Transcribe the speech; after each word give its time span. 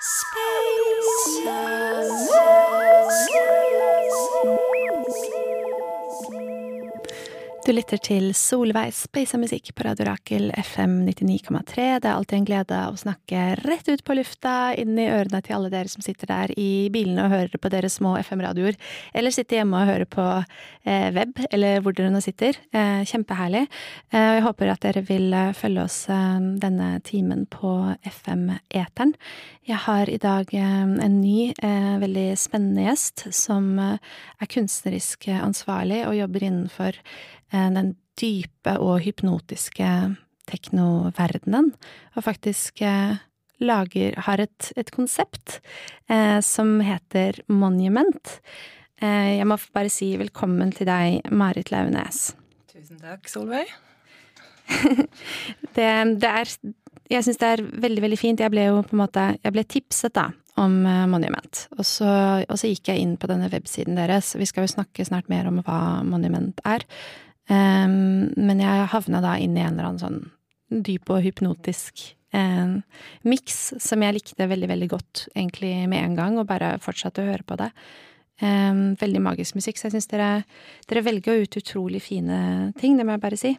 Space. 0.00 1.42
Space. 2.28 3.97
Du 7.68 7.74
lytter 7.76 8.00
til 8.00 8.30
Solveig 8.32 8.94
Space 8.96 9.36
musikk 9.36 9.74
på 9.76 9.84
Radio 9.84 10.06
Rakel 10.08 10.46
FM 10.56 11.02
99,3. 11.04 11.98
Det 12.00 12.08
er 12.08 12.14
alltid 12.14 12.38
en 12.38 12.46
glede 12.48 12.78
å 12.88 12.94
snakke 12.96 13.42
rett 13.60 13.90
ut 13.90 14.02
på 14.08 14.16
lufta, 14.16 14.54
inn 14.72 14.96
i 14.96 15.04
ørene 15.12 15.42
til 15.44 15.58
alle 15.58 15.68
dere 15.74 15.92
som 15.92 16.00
sitter 16.00 16.30
der 16.32 16.54
i 16.56 16.88
bilene 16.88 17.26
og 17.26 17.34
hører 17.34 17.60
på 17.60 17.72
deres 17.74 17.98
små 18.00 18.14
FM-radioer, 18.22 18.80
eller 19.12 19.36
sitter 19.36 19.60
hjemme 19.60 19.82
og 19.82 19.92
hører 19.92 20.08
på 20.08 20.26
eh, 20.38 21.10
web, 21.12 21.36
eller 21.52 21.84
hvor 21.84 21.92
dere 21.92 22.08
nå 22.14 22.24
sitter. 22.24 22.56
Eh, 22.72 23.04
kjempeherlig. 23.04 23.66
Eh, 24.14 24.30
jeg 24.38 24.48
håper 24.48 24.72
at 24.72 24.86
dere 24.88 25.04
vil 25.04 25.28
eh, 25.36 25.52
følge 25.60 25.84
oss 25.84 26.00
eh, 26.08 26.40
denne 26.64 26.94
timen 27.04 27.44
på 27.52 27.74
FM-eteren. 28.14 29.12
Jeg 29.68 29.84
har 29.84 30.08
i 30.08 30.16
dag 30.24 30.56
eh, 30.56 30.84
en 31.04 31.20
ny, 31.20 31.50
veldig 31.60 32.30
spennende 32.40 32.88
gjest 32.88 33.28
som 33.36 33.74
er 33.76 34.48
kunstnerisk 34.48 35.28
ansvarlig 35.36 36.06
og 36.08 36.16
jobber 36.16 36.48
innenfor 36.48 36.96
den 37.52 37.94
dype 38.18 38.74
og 38.82 39.00
hypnotiske 39.04 39.88
teknoverdenen, 40.48 41.72
og 42.16 42.24
faktisk 42.26 42.82
eh, 42.84 43.18
lager 43.58 44.16
har 44.26 44.42
et, 44.42 44.70
et 44.78 44.90
konsept 44.94 45.58
eh, 46.10 46.38
som 46.44 46.78
heter 46.84 47.42
Monument. 47.50 48.38
Eh, 49.02 49.38
jeg 49.38 49.46
må 49.48 49.58
bare 49.74 49.92
si 49.92 50.12
velkommen 50.20 50.72
til 50.74 50.88
deg, 50.88 51.20
Marit 51.30 51.72
Launes. 51.74 52.32
Tusen 52.72 53.00
takk, 53.02 53.28
Solveig. 53.30 53.70
det, 55.76 55.88
det, 56.20 56.28
er 56.28 56.50
Jeg 57.08 57.24
syns 57.24 57.38
det 57.40 57.48
er 57.54 57.62
veldig, 57.64 58.02
veldig 58.04 58.18
fint. 58.20 58.42
Jeg 58.44 58.52
ble 58.52 58.66
jo 58.66 58.82
på 58.84 58.92
en 58.92 59.00
måte 59.00 59.22
Jeg 59.38 59.54
ble 59.54 59.64
tipset, 59.64 60.12
da, 60.16 60.28
om 60.60 60.80
eh, 60.86 61.06
Monument. 61.10 61.64
Og 61.78 61.86
så, 61.86 62.10
og 62.44 62.58
så 62.58 62.72
gikk 62.72 62.92
jeg 62.92 63.04
inn 63.04 63.16
på 63.20 63.30
denne 63.30 63.50
websiden 63.52 63.98
deres. 63.98 64.34
Vi 64.38 64.48
skal 64.48 64.66
jo 64.66 64.76
snakke 64.78 65.06
snart 65.08 65.30
mer 65.32 65.50
om 65.50 65.62
hva 65.64 65.80
Monument 66.06 66.62
er. 66.68 66.86
Um, 67.48 68.28
men 68.36 68.60
jeg 68.60 68.90
havna 68.92 69.22
da 69.24 69.36
inn 69.40 69.56
i 69.56 69.64
en 69.64 69.76
eller 69.76 69.90
annen 69.90 70.02
sånn 70.02 70.82
dyp 70.84 71.08
og 71.14 71.22
hypnotisk 71.24 72.02
um, 72.36 72.82
miks 73.24 73.56
som 73.80 74.04
jeg 74.04 74.18
likte 74.18 74.48
veldig, 74.50 74.68
veldig 74.68 74.88
godt 74.92 75.24
egentlig 75.32 75.72
med 75.88 76.02
en 76.02 76.18
gang, 76.18 76.36
og 76.36 76.48
bare 76.50 76.76
fortsatte 76.84 77.24
å 77.24 77.30
høre 77.30 77.46
på 77.48 77.56
det. 77.60 77.70
Um, 78.38 78.92
veldig 79.00 79.22
magisk 79.24 79.56
musikk, 79.58 79.80
så 79.80 79.88
jeg 79.88 79.96
syns 79.96 80.10
dere, 80.12 80.30
dere 80.90 81.06
velger 81.06 81.42
ut 81.42 81.58
utrolig 81.58 82.04
fine 82.04 82.70
ting, 82.78 82.98
det 82.98 83.08
må 83.08 83.16
jeg 83.16 83.24
bare 83.24 83.40
si. 83.40 83.56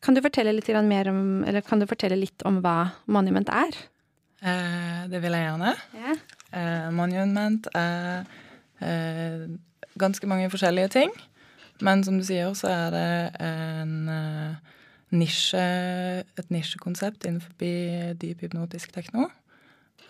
Kan 0.00 0.16
du 0.16 0.22
fortelle 0.24 0.54
litt 0.56 0.68
mer 0.88 1.12
om, 1.12 1.44
eller 1.44 1.60
kan 1.60 1.80
du 1.80 1.86
fortelle 1.86 2.16
litt 2.16 2.42
om 2.48 2.62
hva 2.64 2.94
Monument 3.12 3.48
er? 3.52 3.76
Eh, 4.40 5.00
det 5.12 5.20
vil 5.20 5.36
jeg 5.36 5.44
gjerne. 5.44 5.74
Yeah. 5.92 6.20
Eh, 6.56 6.86
monument 6.96 7.66
er 7.76 8.24
eh, 8.80 9.44
ganske 10.00 10.26
mange 10.26 10.48
forskjellige 10.50 10.92
ting. 10.96 11.12
Men 11.80 12.04
som 12.04 12.18
du 12.20 12.24
sier, 12.26 12.52
så 12.56 12.68
er 12.70 12.90
det 12.94 13.10
en 13.44 13.94
uh, 14.08 14.74
nisje, 15.16 15.62
et 16.22 16.52
nisjekonsept 16.52 17.24
innenfor 17.28 17.54
dyp 18.20 18.44
hypnotisk 18.44 18.92
tekno. 18.94 19.28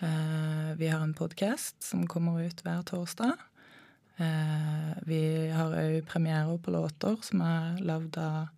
Uh, 0.01 0.73
vi 0.79 0.89
har 0.91 1.03
en 1.03 1.15
podkast 1.15 1.77
som 1.85 2.07
kommer 2.11 2.43
ut 2.43 2.63
hver 2.65 2.83
torsdag. 2.87 3.39
Uh, 4.19 4.91
vi 5.07 5.21
har 5.53 5.73
òg 5.79 6.01
premierer 6.09 6.59
på 6.61 6.73
låter 6.75 7.17
som 7.25 7.43
er 7.45 7.79
lagd 7.87 8.19
av 8.19 8.51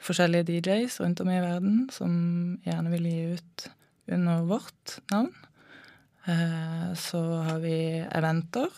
forskjellige 0.00 0.60
DJs 0.60 1.00
rundt 1.02 1.20
om 1.20 1.30
i 1.32 1.42
verden, 1.42 1.82
som 1.92 2.12
gjerne 2.64 2.94
vil 2.94 3.10
gi 3.10 3.20
ut 3.36 3.66
under 4.10 4.46
vårt 4.48 4.96
navn. 5.12 5.34
Så 7.00 7.20
har 7.42 7.58
vi 7.62 8.04
eventer 8.04 8.68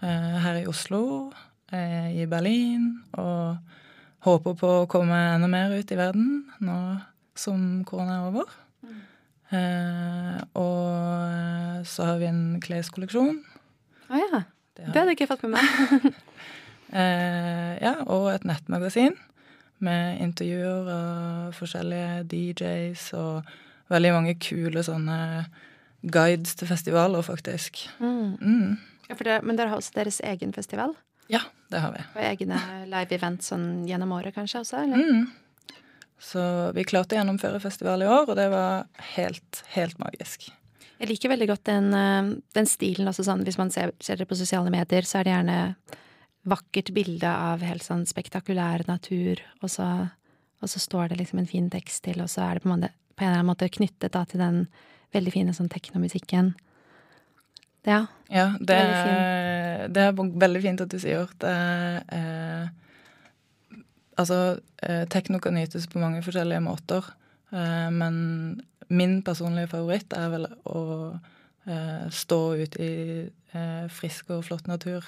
her 0.00 0.60
i 0.60 0.66
Oslo 0.70 1.00
eh, 1.30 1.53
i 1.72 2.26
Berlin, 2.30 2.90
og 3.18 3.56
håper 4.24 4.54
på 4.60 4.68
å 4.82 4.86
komme 4.90 5.16
enda 5.34 5.48
mer 5.50 5.72
ut 5.74 5.90
i 5.92 5.98
verden 5.98 6.44
nå 6.64 6.76
som 7.36 7.82
korona 7.88 8.20
er 8.20 8.28
over. 8.28 8.52
Mm. 8.84 9.00
Eh, 9.54 10.38
og 10.60 11.86
så 11.88 12.08
har 12.08 12.22
vi 12.22 12.30
en 12.30 12.44
kleskolleksjon. 12.64 13.42
Å 14.08 14.14
oh, 14.14 14.22
ja. 14.22 14.44
Det, 14.74 14.88
det 14.88 14.96
hadde 14.96 15.12
jeg 15.12 15.20
ikke 15.20 15.30
fått 15.30 15.44
med 15.46 15.58
meg. 15.58 16.08
eh, 17.00 17.74
ja, 17.82 17.94
og 18.06 18.30
et 18.32 18.46
nettmagasin 18.48 19.14
med 19.84 20.22
intervjuer 20.24 20.88
av 20.90 21.54
forskjellige 21.58 22.24
DJs 22.30 23.06
og 23.18 23.54
veldig 23.92 24.14
mange 24.14 24.34
kule 24.40 24.82
sånne 24.86 25.18
guides 26.04 26.56
til 26.58 26.68
festivaler, 26.68 27.22
faktisk. 27.24 27.84
Mm. 28.00 28.34
Mm. 28.40 28.70
Ja, 29.10 29.16
det, 29.18 29.40
men 29.44 29.58
dere 29.58 29.74
har 29.74 29.82
også 29.82 29.94
deres 29.98 30.20
egen 30.24 30.54
festival? 30.56 30.94
Ja, 31.32 31.40
det 31.72 31.80
har 31.80 31.94
vi. 31.94 32.02
Og 32.14 32.26
egne 32.26 32.58
live-event 32.90 33.46
sånn 33.46 33.66
gjennom 33.88 34.12
året 34.16 34.36
kanskje 34.36 34.60
også, 34.64 34.82
eller? 34.84 35.00
Mm. 35.00 35.80
Så 36.20 36.42
vi 36.76 36.84
klarte 36.88 37.16
å 37.16 37.20
gjennomføre 37.20 37.60
festival 37.62 38.04
i 38.04 38.08
år, 38.08 38.28
og 38.28 38.36
det 38.38 38.46
var 38.52 38.86
helt, 39.14 39.62
helt 39.74 39.98
magisk. 40.00 40.48
Jeg 41.00 41.10
liker 41.10 41.32
veldig 41.32 41.48
godt 41.50 41.64
den, 41.68 41.90
eh, 41.92 42.30
den 42.54 42.68
stilen 42.70 43.10
også 43.10 43.26
sånn, 43.26 43.44
hvis 43.44 43.58
man 43.60 43.72
ser, 43.74 43.92
ser, 44.00 44.16
det 44.20 44.28
på 44.30 44.38
sosiale 44.38 44.72
medier, 44.72 45.02
så 45.02 45.20
er 45.20 45.26
det 45.26 45.34
gjerne 45.34 45.58
vakkert 46.48 46.92
bilde 46.94 47.28
av 47.28 47.64
helt 47.64 47.84
sånn 47.84 48.04
spektakulær 48.06 48.86
natur, 48.88 49.40
og 49.62 49.72
så, 49.72 49.88
og 50.62 50.70
så 50.70 50.80
står 50.80 51.10
det 51.10 51.22
liksom 51.22 51.40
en 51.42 51.50
fin 51.50 51.70
tekst 51.72 52.04
til, 52.06 52.20
og 52.22 52.30
så 52.30 52.44
er 52.46 52.54
det 52.54 52.64
på 52.64 52.70
en, 52.70 52.76
måte, 52.76 52.92
på 53.16 53.24
en 53.24 53.30
eller 53.30 53.40
annen 53.40 53.50
måte 53.50 53.72
knyttet 53.72 54.14
da 54.14 54.24
til 54.28 54.42
den 54.44 54.60
veldig 55.14 55.32
fine 55.34 55.54
sånn 55.56 55.72
teknomusikken. 55.72 56.54
Ja. 57.84 58.06
ja 58.32 58.46
det, 58.60 58.76
er, 58.76 59.88
det 59.92 60.06
er 60.08 60.14
veldig 60.16 60.62
fint 60.64 60.84
at 60.84 60.92
du 60.92 60.98
sier 61.02 61.28
det. 61.42 61.56
Eh, 62.16 62.68
altså, 64.20 64.38
eh, 64.82 65.04
tekno 65.12 65.40
kan 65.42 65.56
nytes 65.58 65.88
på 65.90 66.00
mange 66.02 66.22
forskjellige 66.24 66.64
måter, 66.64 67.10
eh, 67.52 67.90
men 67.92 68.16
min 68.88 69.20
personlige 69.26 69.72
favoritt 69.74 70.16
er 70.16 70.32
vel 70.32 70.48
å 70.68 70.80
eh, 71.68 72.06
stå 72.12 72.40
ute 72.60 72.84
i 72.84 72.94
eh, 73.24 73.86
frisk 73.92 74.32
og 74.34 74.44
flott 74.48 74.68
natur 74.70 75.04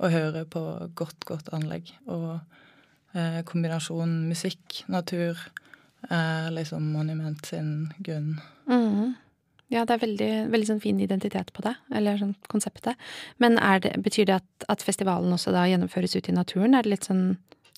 og 0.00 0.14
høre 0.14 0.46
på 0.48 0.62
godt, 0.96 1.26
godt 1.28 1.50
anlegg. 1.56 1.92
Og 2.08 2.38
eh, 3.14 3.40
kombinasjonen 3.48 4.28
musikk, 4.30 4.84
natur, 4.88 5.38
er 6.08 6.48
liksom 6.54 6.86
Monument 6.94 7.44
sin 7.46 7.90
grunn. 8.00 8.38
Mm. 8.70 9.12
Ja, 9.70 9.84
det 9.86 9.94
er 9.94 10.02
veldig, 10.02 10.30
veldig 10.50 10.66
sånn 10.66 10.82
fin 10.82 10.98
identitet 11.02 11.52
på 11.54 11.62
det, 11.62 11.76
eller 11.94 12.18
sånn 12.18 12.34
konseptet. 12.50 12.98
Men 13.42 13.54
det, 13.84 13.92
betyr 14.02 14.26
det 14.26 14.40
at, 14.40 14.66
at, 14.72 14.82
festivalen 14.82 15.30
også 15.36 15.54
da 15.54 15.68
gjennomføres 15.70 16.16
ute 16.16 16.32
i 16.32 16.34
naturen? 16.34 16.74
Er 16.74 16.82
det 16.86 16.90
litt 16.96 17.06
sånn, 17.06 17.36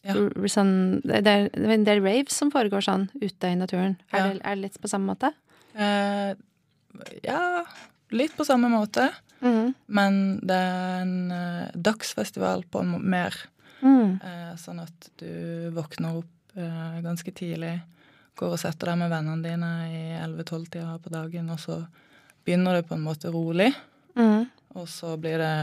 ja. 0.08 0.16
sånn 0.48 1.02
det, 1.04 1.20
er, 1.20 1.50
det 1.52 1.92
er 1.92 2.00
raves 2.00 2.38
som 2.40 2.52
foregår 2.54 2.86
sånn 2.86 3.10
ute 3.20 3.52
i 3.52 3.58
naturen. 3.60 3.98
Er, 4.08 4.16
ja. 4.16 4.24
det, 4.30 4.40
er 4.40 4.56
det, 4.56 4.62
litt 4.64 4.80
på 4.80 4.88
samme 4.88 5.12
måte? 5.12 5.34
Eh, 5.76 6.32
ja, 7.28 7.44
litt 8.16 8.34
på 8.40 8.48
samme 8.48 8.72
måte. 8.72 9.10
Mm. 9.42 9.74
Men 9.92 10.18
det 10.46 10.56
er 10.56 11.00
en 11.02 11.16
uh, 11.34 11.70
dagsfestival 11.74 12.64
på 12.72 12.84
en 12.84 12.96
mer. 13.04 13.36
Mm. 13.82 14.20
Uh, 14.22 14.52
sånn 14.60 14.80
at 14.80 15.08
du 15.20 15.72
våkner 15.74 16.22
opp 16.22 16.56
uh, 16.56 17.00
ganske 17.04 17.34
tidlig 17.34 17.80
går 18.38 18.54
og 18.56 18.60
setter 18.60 18.92
deg 18.92 19.00
med 19.02 19.12
vennene 19.12 19.44
dine 19.44 19.70
i 19.88 20.02
11-12-tida 20.20 20.96
på 21.02 21.12
dagen, 21.12 21.50
og 21.52 21.60
så 21.60 21.82
begynner 22.46 22.78
det 22.78 22.88
på 22.88 22.96
en 22.96 23.04
måte 23.04 23.30
rolig, 23.32 23.70
mm. 24.18 24.44
og 24.78 24.88
så 24.90 25.14
blir 25.20 25.42
det 25.42 25.54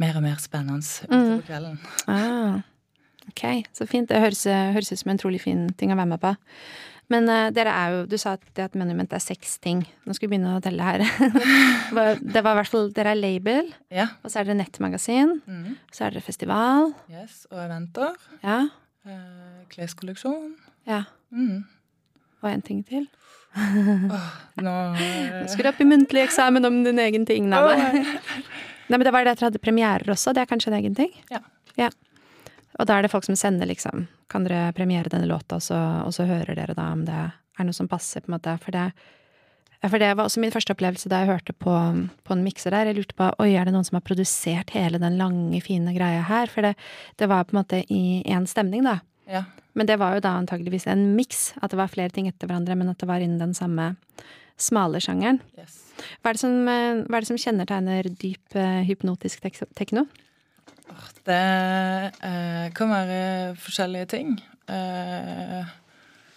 mer 0.00 0.16
og 0.16 0.24
mer 0.24 0.38
spennende 0.40 0.80
utover 0.80 1.40
mm. 1.40 1.46
kvelden. 1.46 1.80
Ah, 2.10 2.60
ok, 3.28 3.66
så 3.76 3.86
fint. 3.88 4.08
Det 4.10 4.22
høres, 4.22 4.46
høres, 4.48 4.92
ut 4.92 5.02
som 5.02 5.12
en 5.12 5.20
trolig 5.20 5.42
fin 5.44 5.68
ting 5.78 5.92
å 5.92 5.98
være 5.98 6.14
med 6.14 6.22
på. 6.22 6.32
Men 7.10 7.26
uh, 7.26 7.48
dere 7.50 7.72
er 7.74 7.94
jo 7.94 8.02
Du 8.06 8.14
sa 8.22 8.36
at 8.36 8.44
det 8.54 8.68
at 8.68 8.76
Monument 8.78 9.10
er 9.12 9.22
seks 9.22 9.56
ting. 9.62 9.82
Nå 10.06 10.14
skal 10.14 10.28
vi 10.28 10.36
begynne 10.36 10.54
å 10.56 10.62
telle 10.62 10.86
her. 10.86 11.02
det 12.34 12.42
var 12.46 12.54
i 12.54 12.58
hvert 12.60 12.70
fall 12.70 12.92
Dere 12.94 13.16
er 13.16 13.18
label, 13.18 13.72
ja. 13.90 14.06
og 14.22 14.30
så 14.30 14.40
er 14.40 14.46
dere 14.46 14.60
nettmagasin. 14.62 15.40
Mm. 15.42 15.74
Så 15.90 16.06
er 16.06 16.14
dere 16.14 16.24
festival. 16.24 16.94
Yes, 17.10 17.42
Og 17.50 17.58
eventer. 17.64 18.14
Ja. 18.46 18.60
Uh, 19.06 19.62
kleskolleksjon. 19.72 20.54
Ja. 20.88 21.04
Mm. 21.32 21.64
Og 22.40 22.50
en 22.50 22.62
ting 22.64 22.82
til. 22.88 23.06
oh, 23.56 24.28
nå 24.62 24.74
Nå 25.40 25.46
skal 25.50 25.66
du 25.66 25.70
opp 25.72 25.80
i 25.82 25.88
muntlig 25.88 26.22
eksamen 26.26 26.68
om 26.68 26.82
din 26.84 27.00
egen 27.02 27.26
ting. 27.28 27.48
Nei, 27.50 27.60
nei, 28.90 28.96
men 28.96 29.06
det 29.06 29.14
var 29.14 29.26
det 29.26 29.34
at 29.34 29.42
dere 29.42 29.50
hadde 29.50 29.62
premierer 29.62 30.14
også. 30.14 30.34
Det 30.36 30.44
er 30.44 30.50
kanskje 30.50 30.72
en 30.72 30.78
egen 30.80 30.96
ting? 30.98 31.12
Ja. 31.32 31.42
ja. 31.80 31.90
Og 32.78 32.88
da 32.88 32.96
er 32.96 33.06
det 33.06 33.12
folk 33.12 33.26
som 33.26 33.38
sender, 33.38 33.68
liksom. 33.68 34.06
Kan 34.30 34.46
dere 34.46 34.74
premiere 34.76 35.12
denne 35.12 35.28
låta, 35.30 35.58
og 35.58 35.64
så, 35.64 35.78
og 36.04 36.14
så 36.16 36.28
hører 36.28 36.54
dere 36.56 36.76
da 36.76 36.90
om 36.94 37.04
det 37.08 37.20
er 37.20 37.66
noe 37.66 37.76
som 37.76 37.88
passer, 37.90 38.22
på 38.24 38.30
en 38.30 38.38
måte. 38.38 38.56
For 38.62 38.76
det, 38.76 38.90
for 39.88 40.02
det 40.02 40.10
var 40.12 40.26
også 40.26 40.42
min 40.42 40.52
første 40.52 40.74
opplevelse 40.74 41.08
da 41.08 41.22
jeg 41.22 41.30
hørte 41.30 41.54
på, 41.56 41.74
på 42.26 42.34
en 42.34 42.42
mikser 42.44 42.74
der. 42.74 42.90
Jeg 42.90 42.98
lurte 42.98 43.16
på 43.16 43.30
oi, 43.40 43.54
er 43.56 43.64
det 43.64 43.72
noen 43.72 43.86
som 43.86 43.96
har 43.96 44.04
produsert 44.04 44.74
hele 44.76 45.00
den 45.00 45.16
lange, 45.20 45.62
fine 45.64 45.94
greia 45.96 46.20
her? 46.28 46.52
For 46.52 46.66
det, 46.66 46.74
det 47.20 47.30
var 47.30 47.46
på 47.48 47.56
en 47.56 47.62
måte 47.62 47.80
i 47.88 48.20
én 48.28 48.48
stemning, 48.50 48.84
da. 48.84 48.98
Ja. 49.30 49.46
Men 49.78 49.88
det 49.88 49.96
var 50.02 50.16
jo 50.16 50.24
da 50.24 50.34
antageligvis 50.36 50.88
en 50.90 51.14
miks, 51.16 51.52
at 51.62 51.72
det 51.72 51.78
var 51.80 51.92
flere 51.92 52.12
ting 52.12 52.28
etter 52.28 52.50
hverandre, 52.50 52.76
men 52.76 52.90
at 52.92 53.00
det 53.00 53.08
var 53.08 53.22
innen 53.24 53.40
den 53.40 53.56
samme, 53.56 53.94
smale 54.60 55.00
sjangeren. 55.00 55.40
Yes. 55.56 55.78
Hva 56.20 56.32
er, 56.32 56.36
det 56.36 56.42
som, 56.42 56.56
eh, 56.68 57.00
hva 57.06 57.16
er 57.16 57.24
det 57.24 57.30
som 57.30 57.40
kjennetegner 57.40 58.08
dyp 58.20 58.58
eh, 58.58 58.82
hypnotisk 58.88 59.40
tek 59.44 59.62
tekno? 59.78 60.04
Det 61.24 61.40
eh, 62.26 62.66
kan 62.76 62.92
være 62.92 63.20
forskjellige 63.62 64.10
ting. 64.12 64.34
Eh, 64.68 65.70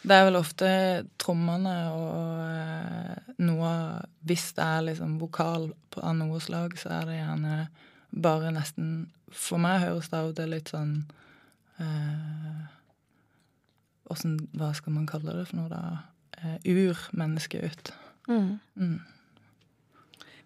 det 0.04 0.16
er 0.16 0.26
vel 0.28 0.38
ofte 0.40 0.70
trommene 1.22 1.74
og 1.96 2.42
eh, 2.44 3.34
noe 3.44 3.72
Hvis 4.28 4.52
det 4.58 4.66
er 4.66 4.86
liksom 4.90 5.18
vokal 5.22 5.70
av 6.00 6.16
noe 6.18 6.40
slag, 6.44 6.76
så 6.80 6.92
er 7.00 7.08
det 7.08 7.20
gjerne 7.22 7.58
bare 8.12 8.52
nesten 8.56 8.90
For 9.32 9.62
meg 9.62 9.82
høres 9.86 10.12
det 10.12 10.20
av 10.20 10.32
og 10.32 10.38
til 10.38 10.52
litt 10.54 10.74
sånn 10.74 10.94
eh, 11.80 12.64
hvordan, 14.10 14.38
Hva 14.60 14.74
skal 14.76 14.98
man 14.98 15.08
kalle 15.10 15.38
det 15.40 15.48
for 15.50 15.62
noe, 15.62 15.72
da? 15.72 15.84
Eh, 16.44 16.60
urmenneske 16.68 17.64
ut. 17.64 17.94
Mm. 18.28 18.60
Mm. 18.76 19.00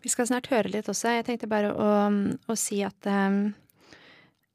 Vi 0.06 0.12
skal 0.13 0.27
snart 0.30 0.50
høre 0.54 0.69
litt 0.71 0.89
også. 0.92 1.15
Jeg 1.15 1.25
tenkte 1.25 1.50
bare 1.50 1.74
å, 1.74 1.88
å 2.48 2.56
si 2.59 2.83
at 2.86 3.09
um, 3.09 3.56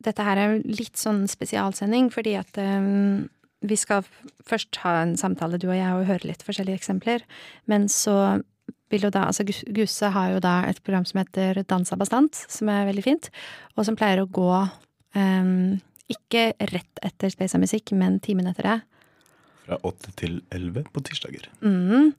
dette 0.02 0.24
her 0.26 0.38
er 0.38 0.54
litt 0.62 1.00
sånn 1.00 1.24
spesialsending, 1.30 2.12
fordi 2.14 2.36
at 2.38 2.56
um, 2.62 3.26
vi 3.62 3.78
skal 3.78 4.06
først 4.48 4.80
ha 4.82 4.96
en 5.02 5.16
samtale, 5.20 5.60
du 5.60 5.68
og 5.70 5.76
jeg, 5.76 5.92
og 5.94 6.08
høre 6.08 6.28
litt 6.28 6.42
forskjellige 6.46 6.80
eksempler. 6.82 7.24
Men 7.70 7.88
så 7.92 8.42
vil 8.92 9.06
jo 9.06 9.12
da 9.12 9.26
Altså 9.30 9.46
Guse 9.46 10.12
har 10.14 10.34
jo 10.34 10.40
da 10.44 10.62
et 10.68 10.82
program 10.84 11.06
som 11.08 11.22
heter 11.22 11.62
Dansa 11.68 11.96
bastant, 11.96 12.36
som 12.52 12.70
er 12.72 12.88
veldig 12.90 13.04
fint, 13.06 13.30
og 13.76 13.88
som 13.88 13.96
pleier 13.98 14.22
å 14.22 14.28
gå 14.28 14.50
um, 15.16 15.80
ikke 16.12 16.50
rett 16.72 17.04
etter 17.04 17.32
Space 17.32 17.56
av 17.56 17.62
musikk, 17.62 17.94
men 17.96 18.20
timen 18.24 18.50
etter 18.50 18.68
det. 18.68 18.78
Fra 19.66 19.78
åtte 19.86 20.12
til 20.18 20.40
elleve 20.52 20.84
på 20.92 21.04
tirsdager. 21.06 21.46
Mm. 21.64 22.12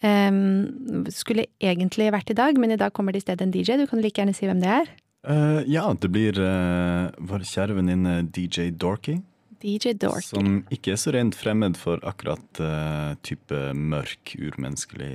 Um, 0.00 1.04
skulle 1.12 1.48
egentlig 1.62 2.10
vært 2.12 2.32
i 2.32 2.36
dag, 2.36 2.58
men 2.60 2.74
i 2.74 2.80
dag 2.80 2.92
kommer 2.96 3.14
det 3.14 3.22
i 3.22 3.26
stedet 3.28 3.46
en 3.46 3.54
DJ. 3.54 3.78
Du 3.80 3.86
kan 3.88 4.02
like 4.02 4.20
gjerne 4.20 4.36
si 4.36 4.48
hvem 4.48 4.62
det 4.62 4.72
er. 4.80 4.92
Uh, 5.20 5.60
ja, 5.68 5.84
det 6.00 6.08
blir 6.12 6.36
uh, 6.40 7.12
vår 7.30 7.44
kjære 7.48 7.76
venninne 7.76 8.20
DJ 8.32 8.70
Dorky. 8.72 9.18
DJ 9.62 9.94
Dork. 10.00 10.24
Som 10.24 10.62
ikke 10.72 10.94
er 10.94 11.00
så 11.00 11.14
rent 11.14 11.36
fremmed 11.38 11.78
for 11.80 12.02
akkurat 12.06 12.62
uh, 12.62 13.16
type 13.26 13.62
mørk, 13.76 14.36
urmenneskelig, 14.40 15.12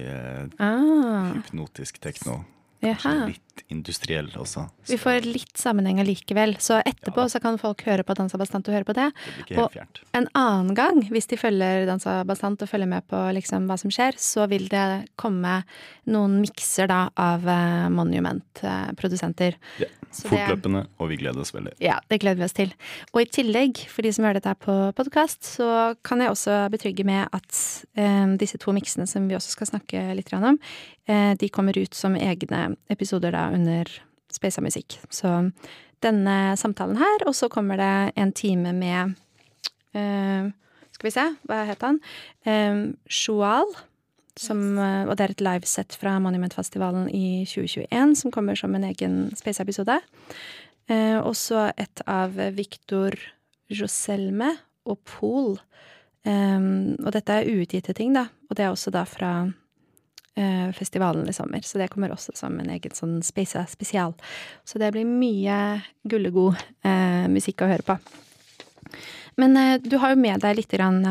ah. 0.61 1.31
hypnotisk 1.35 2.01
tekno. 2.03 2.43
Jaha. 2.85 3.15
Litt 3.31 3.63
industriell 3.71 4.27
også. 4.35 4.65
Så. 4.67 4.91
Vi 4.93 4.97
får 4.99 5.25
litt 5.27 5.57
sammenheng 5.57 5.99
allikevel. 6.03 6.55
Så 6.61 6.79
etterpå 6.81 7.23
ja. 7.25 7.31
så 7.31 7.41
kan 7.43 7.59
folk 7.61 7.81
høre 7.87 8.05
på 8.05 8.15
Dansa 8.17 8.39
Bastant 8.39 8.67
og 8.69 8.75
høre 8.75 8.87
på 8.87 8.95
det. 8.97 9.07
Det 9.49 9.67
fjernt. 9.73 10.01
Og 10.03 10.19
en 10.19 10.29
annen 10.37 10.77
gang, 10.77 11.01
hvis 11.13 11.29
de 11.31 11.39
følger 11.39 11.85
Dansa 11.89 12.19
Bastant 12.27 12.61
og 12.61 12.71
følger 12.71 12.89
med 12.91 13.07
på 13.11 13.21
liksom 13.37 13.69
hva 13.69 13.79
som 13.81 13.93
skjer, 13.93 14.19
så 14.21 14.47
vil 14.51 14.67
det 14.71 14.85
komme 15.19 15.61
noen 16.11 16.39
mikser 16.43 16.91
da 16.91 17.05
av 17.17 17.47
uh, 17.47 17.87
Monument-produsenter. 17.93 19.59
Ja. 19.81 19.91
Fortløpende, 20.15 20.85
og 21.01 21.09
vi 21.11 21.17
gleder 21.19 21.43
oss 21.43 21.51
veldig. 21.51 21.73
Ja, 21.83 21.97
det 22.11 22.21
gleder 22.23 22.39
vi 22.39 22.45
oss 22.47 22.55
til. 22.55 22.71
Og 23.11 23.19
i 23.23 23.27
tillegg, 23.27 23.81
for 23.91 24.05
de 24.05 24.13
som 24.15 24.23
hører 24.23 24.39
dette 24.39 24.53
på 24.63 24.75
podkast, 24.95 25.43
så 25.57 25.67
kan 26.07 26.23
jeg 26.23 26.31
også 26.31 26.59
betrygge 26.71 27.03
med 27.07 27.27
at 27.35 27.59
um, 27.99 28.37
disse 28.39 28.59
to 28.61 28.71
miksene 28.75 29.07
som 29.09 29.27
vi 29.27 29.35
også 29.35 29.57
skal 29.57 29.73
snakke 29.73 30.05
litt 30.15 30.31
om, 30.35 30.55
uh, 30.55 30.55
de 31.05 31.49
kommer 31.53 31.77
ut 31.77 31.93
som 31.93 32.15
egne 32.17 32.75
episoder 32.89 33.35
da 33.35 33.43
under 33.53 33.89
Speisa 34.33 34.61
musikk. 34.61 34.97
Så 35.13 35.29
denne 36.03 36.37
samtalen 36.59 36.99
her, 36.99 37.25
og 37.27 37.35
så 37.37 37.49
kommer 37.51 37.79
det 37.79 38.13
en 38.19 38.33
time 38.35 38.73
med 38.75 39.15
uh, 39.95 40.51
Skal 40.95 41.07
vi 41.09 41.13
se, 41.13 41.25
hva 41.47 41.63
het 41.67 41.83
han? 41.83 41.99
Um, 42.47 42.95
Joal 43.05 43.67
som, 44.39 44.59
og 44.77 45.13
det 45.15 45.23
er 45.23 45.31
et 45.31 45.43
livesett 45.43 45.95
fra 45.95 46.17
Monumentfestivalen 46.19 47.07
i 47.07 47.45
2021 47.47 48.15
som 48.19 48.33
kommer 48.35 48.57
som 48.59 48.73
en 48.75 48.83
egen 48.83 49.29
Space-episode. 49.35 49.95
Uh, 50.91 51.19
og 51.21 51.33
så 51.39 51.69
et 51.79 52.03
av 52.07 52.35
Victor 52.55 53.15
Joselme 53.71 54.51
og 54.85 54.99
Pool. 55.07 55.55
Um, 56.25 56.95
og 56.99 57.11
dette 57.15 57.39
er 57.39 57.51
uutgitte 57.51 57.95
ting, 57.95 58.15
da. 58.15 58.27
Og 58.49 58.57
det 58.57 58.65
er 58.65 58.73
også 58.73 58.91
da 58.93 59.05
fra 59.07 59.31
festivalen 60.75 61.29
i 61.29 61.33
sommer. 61.33 61.63
Så 61.63 61.79
det 61.79 61.87
kommer 61.93 62.11
også 62.11 62.35
som 62.35 62.57
en 62.59 62.69
egen 62.73 62.95
sånn 62.95 63.21
Space-spesial. 63.23 64.15
Så 64.67 64.81
det 64.81 64.91
blir 64.95 65.07
mye 65.07 65.79
gullegod 66.03 66.59
uh, 66.85 67.25
musikk 67.31 67.63
å 67.63 67.69
høre 67.71 67.87
på. 67.87 67.95
Men 69.39 69.55
uh, 69.55 69.75
du 69.79 69.95
har 70.01 70.11
jo 70.11 70.19
med 70.19 70.43
deg 70.43 70.59
litt 70.59 70.75
grann, 70.75 71.01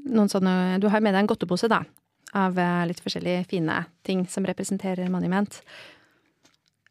noen 0.00 0.32
sånne 0.32 0.80
Du 0.80 0.88
har 0.88 1.04
med 1.04 1.12
deg 1.12 1.24
en 1.24 1.32
godtepose, 1.32 1.68
da 1.70 1.84
av 2.30 2.54
litt 2.86 3.00
forskjellige 3.02 3.48
fine 3.50 3.80
ting 4.06 4.20
som 4.30 4.44
representerer 4.46 5.08
monument. 5.10 5.56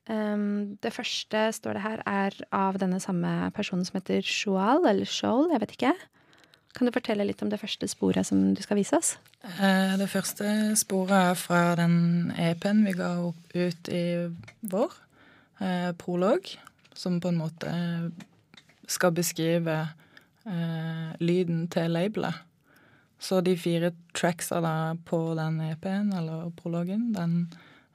Um, 0.10 0.78
det 0.81 0.90
første, 0.96 1.51
står 1.54 1.78
det 1.78 1.84
her, 1.84 2.01
er 2.10 2.34
av 2.56 2.80
denne 2.81 2.98
samme 3.00 3.51
personen 3.54 3.86
som 3.86 4.00
heter 4.00 4.25
Shoal, 4.25 4.88
eller 4.90 5.06
Shoal, 5.06 5.51
jeg 5.54 5.62
vet 5.62 5.75
ikke. 5.75 5.94
Kan 6.77 6.88
du 6.88 6.94
fortelle 6.94 7.25
litt 7.25 7.42
om 7.42 7.50
det 7.50 7.60
første 7.60 7.88
sporet 7.89 8.27
som 8.27 8.54
du 8.54 8.62
skal 8.63 8.77
vise 8.77 8.98
oss? 8.98 9.16
Det 9.42 10.07
første 10.12 10.75
sporet 10.77 11.16
er 11.31 11.38
fra 11.39 11.62
den 11.80 12.30
EP-en 12.38 12.83
vi 12.86 12.94
ga 12.98 13.13
ut 13.25 13.89
i 13.89 14.04
vår. 14.62 14.98
Eh, 15.60 15.92
prolog, 16.00 16.45
som 16.94 17.19
på 17.19 17.31
en 17.33 17.39
måte 17.42 17.71
skal 18.88 19.12
beskrive 19.16 19.80
eh, 20.48 21.10
lyden 21.19 21.66
til 21.71 21.92
labelet. 21.92 22.45
Så 23.19 23.42
de 23.44 23.57
fire 23.60 23.92
tracksa 24.15 24.62
da 24.63 24.75
på 25.06 25.19
den 25.36 25.60
EP-en, 25.68 26.13
eller 26.15 26.54
prologen, 26.56 27.10
den 27.12 27.50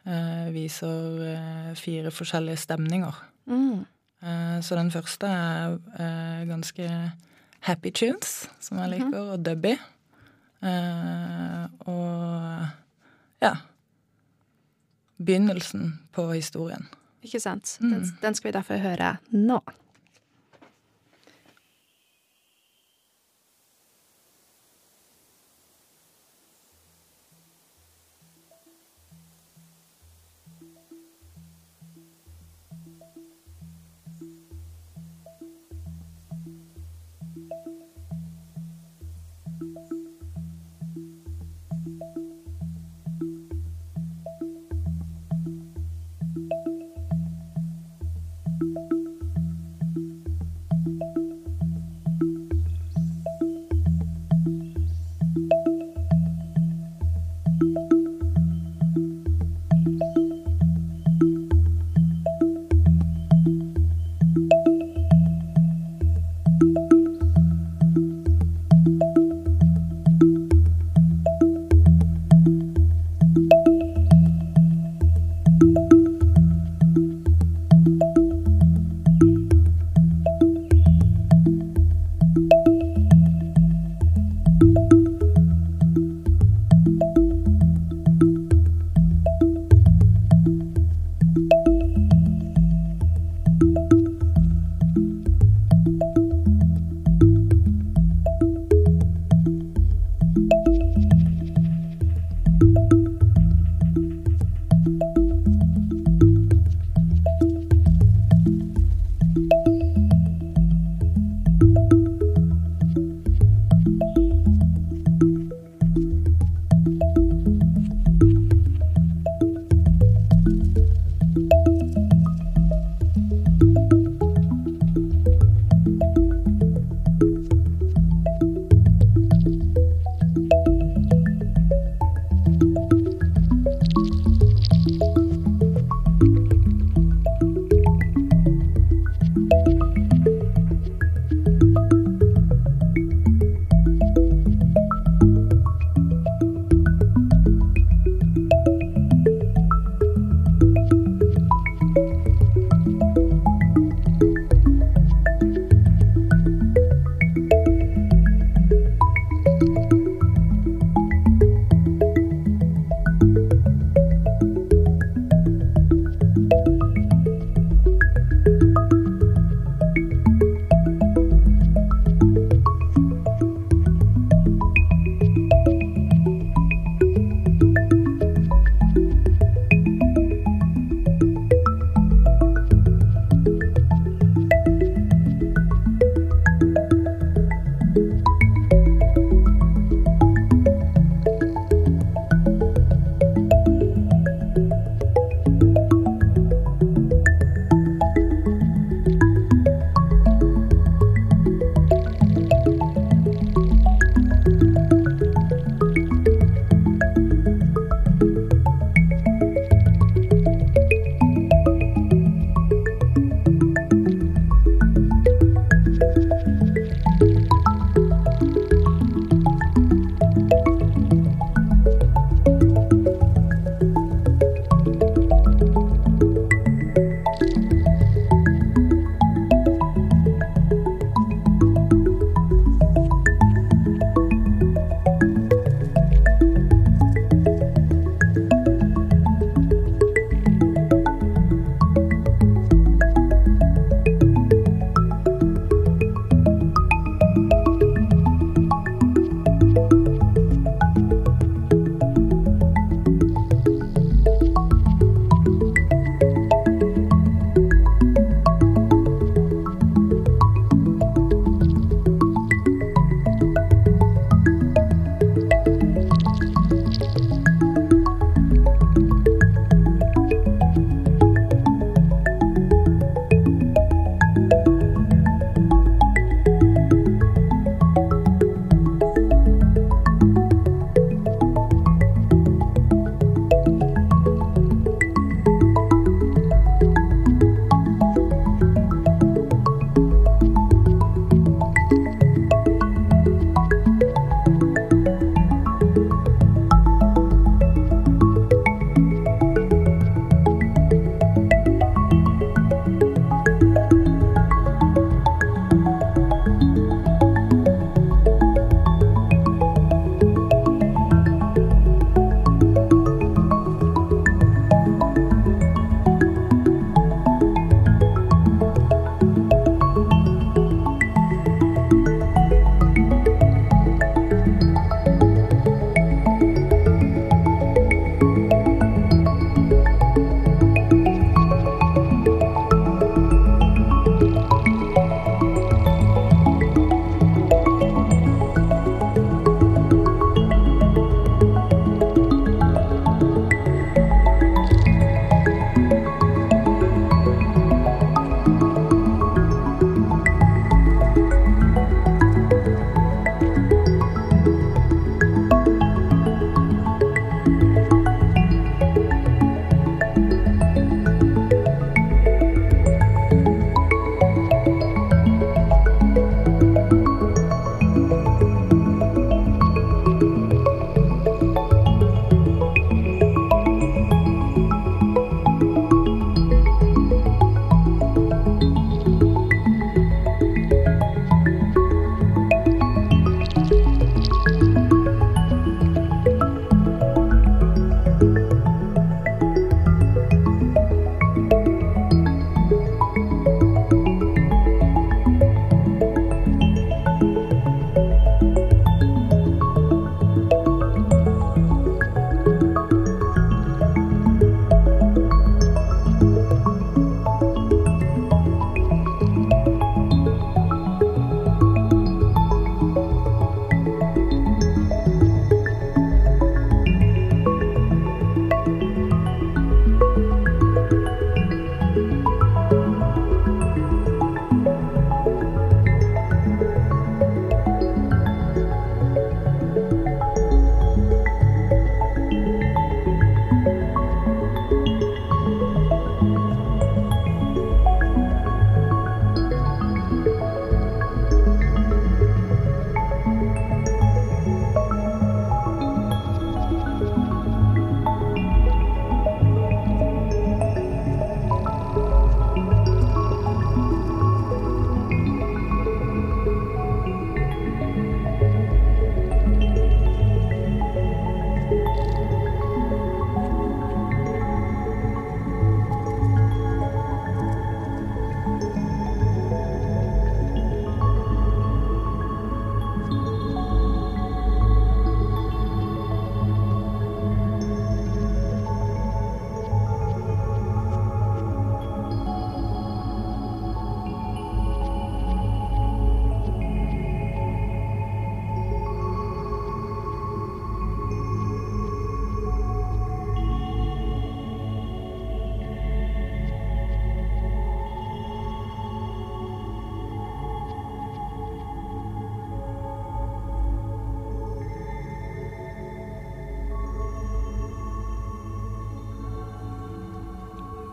eh, 0.05 0.50
viser 0.53 1.23
eh, 1.31 1.70
fire 1.81 2.12
forskjellige 2.12 2.61
stemninger. 2.67 3.23
Mm. 3.49 3.87
Eh, 4.20 4.59
så 4.61 4.77
den 4.77 4.93
første 4.93 5.27
er 5.27 5.79
eh, 5.97 6.44
ganske 6.50 6.91
happy 7.64 7.90
tunes, 7.90 8.44
som 8.61 8.78
jeg 8.82 8.96
liker, 8.96 9.14
mm. 9.14 9.31
og 9.34 9.44
dubby. 9.44 9.76
Uh, 10.64 11.64
og 11.93 12.66
ja 13.44 13.55
Begynnelsen 15.25 15.99
på 16.12 16.25
historien. 16.32 16.88
Ikke 17.25 17.40
sant. 17.40 17.76
Den, 17.81 18.02
mm. 18.02 18.16
den 18.22 18.37
skal 18.37 18.49
vi 18.49 18.55
derfor 18.56 18.81
høre 18.82 19.16
nå. 19.31 19.61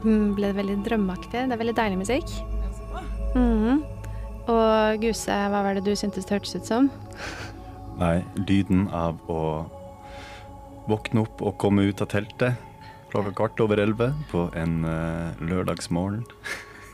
Ble 0.02 0.50
det 0.50 0.58
veldig 0.58 0.80
drømmeaktig. 0.86 1.46
Det 1.48 1.56
er 1.56 1.62
veldig 1.62 1.78
deilig 1.78 2.02
musikk. 2.02 2.34
Mm. 3.36 3.84
Og 4.52 5.04
Guse, 5.04 5.36
hva 5.54 5.62
var 5.64 5.78
det 5.78 5.86
du 5.86 5.94
syntes 5.96 6.28
det 6.28 6.36
hørtes 6.36 6.58
ut 6.58 6.68
som? 6.68 6.90
Nei, 8.02 8.20
lyden 8.48 8.88
av 8.96 9.20
å 9.30 9.42
våkne 10.90 11.24
opp 11.24 11.42
og 11.46 11.58
komme 11.62 11.86
ut 11.88 12.02
av 12.02 12.10
teltet 12.12 12.68
klokka 13.12 13.34
kvart 13.36 13.60
over 13.64 13.82
elleve 13.84 14.12
på 14.32 14.46
en 14.58 14.86
uh, 14.88 15.36
lørdagsmorgen 15.44 16.24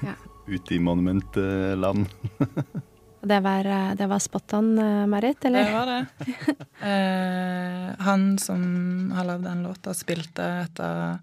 Ja. 0.01 0.15
ute 0.47 0.75
i 0.75 0.79
monumentland. 0.79 2.07
Det 3.27 3.39
var, 3.43 3.65
eh, 3.65 3.95
det 3.99 4.05
var 4.07 4.21
spot 4.23 4.53
on, 4.55 4.69
Marit, 5.09 5.45
eller? 5.45 5.65
Det 5.65 5.73
var 5.73 5.89
det. 5.91 6.05
Eh, 6.87 7.87
han 8.05 8.37
som 8.39 9.11
har 9.11 9.25
lagd 9.25 9.43
den 9.43 9.63
låta, 9.65 9.91
spilte 9.97 10.45
et 10.61 10.79
av 10.79 11.17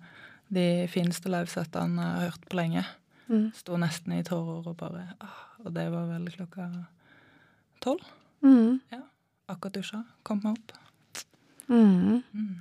de 0.53 0.85
fineste 0.93 1.31
livesettene 1.33 2.03
jeg 2.03 2.19
har 2.19 2.29
hørt 2.29 2.47
på 2.51 2.59
lenge. 2.59 2.85
Mm. 3.29 3.49
Sto 3.57 3.79
nesten 3.81 4.19
i 4.19 4.25
tårer 4.27 4.67
og 4.69 4.77
bare 4.77 5.07
ah, 5.25 5.45
Og 5.65 5.73
det 5.73 5.87
var 5.93 6.11
vel 6.11 6.29
klokka 6.29 6.69
tolv. 7.85 8.05
Mm. 8.45 8.83
Akkurat 9.49 9.79
dusja. 9.79 10.03
Kom 10.23 10.43
meg 10.45 10.59
opp. 10.59 10.77
Mm. 11.69 12.21
Mm. 12.21 12.61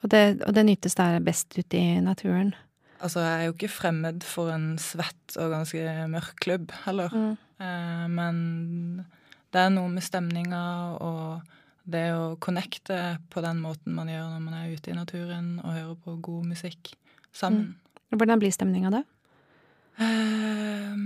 Og, 0.00 0.10
det, 0.10 0.24
og 0.46 0.56
det 0.56 0.64
nytes 0.64 0.96
der 0.96 1.20
best 1.24 1.58
ute 1.58 1.76
i 1.76 2.00
naturen. 2.00 2.54
Altså, 3.00 3.20
jeg 3.24 3.36
er 3.36 3.48
jo 3.48 3.54
ikke 3.54 3.72
fremmed 3.72 4.24
for 4.24 4.52
en 4.52 4.74
svett 4.80 5.36
og 5.40 5.52
ganske 5.54 5.94
mørk 6.12 6.34
klubb 6.44 6.72
heller. 6.84 7.12
Mm. 7.12 7.36
Eh, 7.60 8.06
men 8.12 8.36
det 9.52 9.62
er 9.62 9.72
noe 9.72 9.88
med 9.92 10.04
stemninga 10.04 10.64
og 11.00 11.56
det 11.90 12.10
å 12.14 12.36
connecte 12.42 13.18
på 13.32 13.42
den 13.44 13.60
måten 13.64 13.96
man 13.96 14.10
gjør 14.10 14.28
når 14.34 14.42
man 14.44 14.58
er 14.58 14.74
ute 14.74 14.92
i 14.92 14.96
naturen 14.96 15.54
og 15.62 15.74
hører 15.74 15.96
på 16.04 16.16
god 16.28 16.50
musikk 16.52 16.92
sammen. 17.32 17.74
Hvordan 18.10 18.42
blir 18.42 18.52
stemninga 18.54 18.90
da? 18.92 19.02
Uh, 20.00 20.96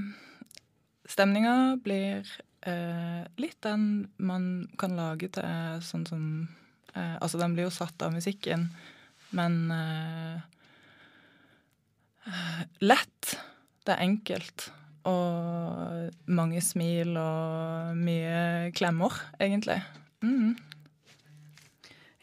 stemninga 1.11 1.77
blir 1.85 2.27
uh, 2.67 3.25
litt 3.41 3.59
den 3.67 4.07
man 4.17 4.69
kan 4.81 4.97
lage 4.97 5.29
til 5.35 5.83
sånn 5.85 6.07
som 6.09 6.23
eh, 6.95 7.17
Altså, 7.21 7.39
den 7.41 7.55
blir 7.57 7.69
jo 7.69 7.75
satt 7.75 8.03
av 8.03 8.15
musikken, 8.15 8.69
men 9.35 9.59
eh, 9.75 10.37
eh, 12.29 12.63
lett. 12.85 13.35
Det 13.85 13.95
er 13.95 14.05
enkelt. 14.07 14.69
Og 15.05 16.29
mange 16.33 16.63
smil 16.65 17.17
og 17.21 17.99
mye 17.99 18.71
klemmer, 18.77 19.19
egentlig. 19.37 19.83
Mm. 20.25 20.55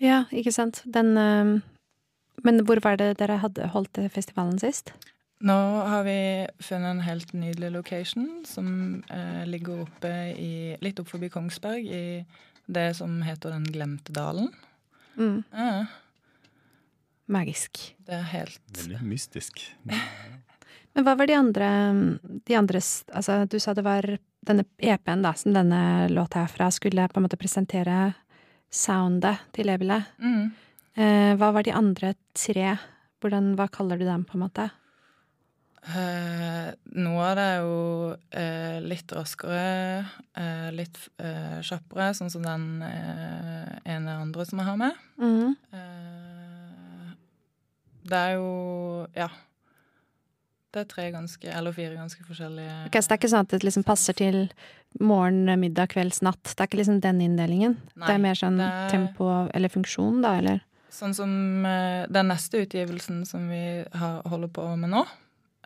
Ja, 0.02 0.24
ikke 0.34 0.54
sant. 0.56 0.82
Den 0.86 1.14
eh, 1.20 1.60
Men 2.44 2.64
hvor 2.66 2.82
var 2.84 2.98
det 2.98 3.16
dere 3.20 3.40
hadde 3.42 3.70
holdt 3.74 4.00
festivalen 4.14 4.60
sist? 4.62 4.94
Nå 5.42 5.58
har 5.90 6.04
vi 6.06 6.48
funnet 6.62 6.92
en 6.92 7.02
helt 7.06 7.34
nydelig 7.34 7.72
location 7.74 8.44
som 8.46 8.68
eh, 9.10 9.42
ligger 9.50 9.88
oppe 9.88 10.12
i, 10.38 10.76
litt 10.86 11.02
opp 11.02 11.10
forbi 11.10 11.32
Kongsberg, 11.34 11.88
i 11.90 12.26
det 12.72 12.92
som 13.00 13.16
heter 13.26 13.56
Den 13.56 13.66
glemte 13.74 14.14
dalen. 14.14 14.52
Mm. 15.18 15.42
Ja, 15.52 15.86
Magisk. 17.32 17.80
det 18.06 18.16
er 18.16 18.28
helt 18.32 18.62
Veldig 18.78 19.02
mystisk. 19.08 19.64
Men 20.94 21.06
hva 21.08 21.16
var 21.16 21.28
de 21.28 21.36
andre 21.36 21.68
De 22.48 22.56
andres 22.58 23.04
Altså, 23.12 23.44
du 23.48 23.58
sa 23.60 23.74
det 23.76 23.86
var 23.86 24.08
denne 24.42 24.66
EP-en, 24.82 25.22
da, 25.22 25.36
som 25.38 25.54
denne 25.54 26.10
låta 26.10 26.42
er 26.42 26.50
fra, 26.50 26.72
skulle 26.74 27.06
på 27.12 27.20
en 27.20 27.28
måte 27.28 27.38
presentere 27.38 28.14
soundet 28.74 29.44
til 29.54 29.70
Ebele. 29.70 30.00
mm. 30.18 30.52
Eh, 31.02 31.34
hva 31.40 31.50
var 31.56 31.66
de 31.66 31.74
andre 31.74 32.14
tre? 32.38 32.76
Hvordan, 33.22 33.56
hva 33.58 33.68
kaller 33.74 34.00
du 34.02 34.06
dem, 34.08 34.24
på 34.28 34.38
en 34.38 34.44
måte? 34.46 34.70
Eh, 35.82 36.68
noe 37.02 37.22
av 37.26 37.38
det 37.40 37.46
er 37.50 37.62
jo 37.64 37.78
eh, 38.38 38.78
litt 38.86 39.14
raskere, 39.18 40.04
eh, 40.38 40.68
litt 40.78 41.00
eh, 41.18 41.58
kjappere, 41.66 42.12
sånn 42.18 42.30
som 42.34 42.44
den 42.46 42.68
eh, 42.86 43.72
ene 43.96 44.20
andre 44.22 44.46
som 44.46 44.62
jeg 44.62 44.70
har 44.70 44.78
med. 44.78 45.00
Eh, 45.74 47.16
det 48.12 48.20
er 48.28 48.38
jo 48.38 48.52
Ja. 49.18 49.30
Det 50.72 50.86
er 50.86 50.88
tre 50.88 51.06
ganske, 51.12 51.50
eller 51.52 51.74
fire 51.76 51.98
ganske 51.98 52.24
forskjellige 52.24 52.86
Ok, 52.88 52.94
Så 52.96 53.10
det 53.10 53.16
er 53.18 53.20
ikke 53.20 53.30
sånn 53.34 53.44
at 53.44 53.52
det 53.52 53.66
liksom 53.66 53.84
passer 53.84 54.16
til 54.16 54.38
morgen, 55.04 55.50
middag, 55.60 55.90
kvelds, 55.92 56.22
natt? 56.24 56.40
Det 56.48 56.64
er 56.64 56.70
ikke 56.70 56.80
liksom 56.80 57.02
den 57.04 57.20
inndelingen? 57.26 57.76
Nei, 57.98 58.06
det 58.08 58.14
er 58.14 58.22
mer 58.24 58.40
sånn 58.40 58.62
det 58.62 58.70
tempo 58.94 59.28
eller 59.52 59.74
funksjon, 59.74 60.22
da, 60.24 60.38
eller? 60.40 60.62
Sånn 60.92 61.14
som 61.16 61.32
eh, 61.66 62.04
den 62.12 62.28
neste 62.32 62.66
utgivelsen 62.66 63.24
som 63.26 63.48
vi 63.52 63.64
har, 63.96 64.22
holder 64.28 64.52
på 64.52 64.66
med 64.80 64.92
nå, 64.92 65.06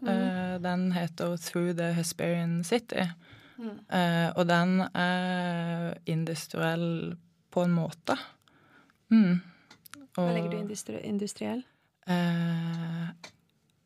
eh, 0.05 0.55
den 0.61 0.91
heter 0.93 1.38
Through 1.41 1.73
the 1.79 1.91
Hesperian 1.97 2.59
City. 2.63 3.07
Mm. 3.57 3.77
Eh, 3.89 4.29
og 4.35 4.45
den 4.51 4.83
er 4.93 5.95
industriell 6.05 7.15
på 7.49 7.65
en 7.65 7.73
måte. 7.73 8.17
Mm. 9.09 9.39
Hva 10.15 10.29
legger 10.29 10.51
du 10.51 10.57
i 10.57 10.65
industri 10.65 11.01
industriell? 11.03 11.63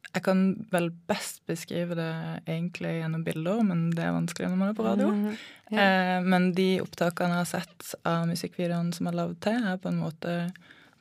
jeg 0.10 0.23
kan 0.25 0.39
vel 0.73 0.89
best 1.08 1.43
beskrive 1.47 1.95
det 1.95 2.10
egentlig 2.49 2.97
gjennom 2.97 3.21
bilder, 3.23 3.62
men 3.63 3.86
det 3.93 4.04
er 4.04 4.15
vanskelig 4.15 4.49
når 4.49 4.58
man 4.60 4.71
er 4.71 4.78
på 4.78 4.86
radio. 4.88 5.12
Mhm. 5.13 5.38
Ja. 5.69 5.78
Eh, 5.84 6.23
men 6.25 6.52
de 6.58 6.82
opptakene 6.82 7.38
jeg 7.38 7.45
har 7.45 7.49
sett 7.52 7.93
av 8.04 8.25
musikkvideoen 8.28 8.91
som 8.95 9.08
er 9.08 9.19
lagd 9.19 9.38
til, 9.45 9.63
er 9.63 9.78
på 9.78 9.91
en 9.91 10.02
måte 10.02 10.34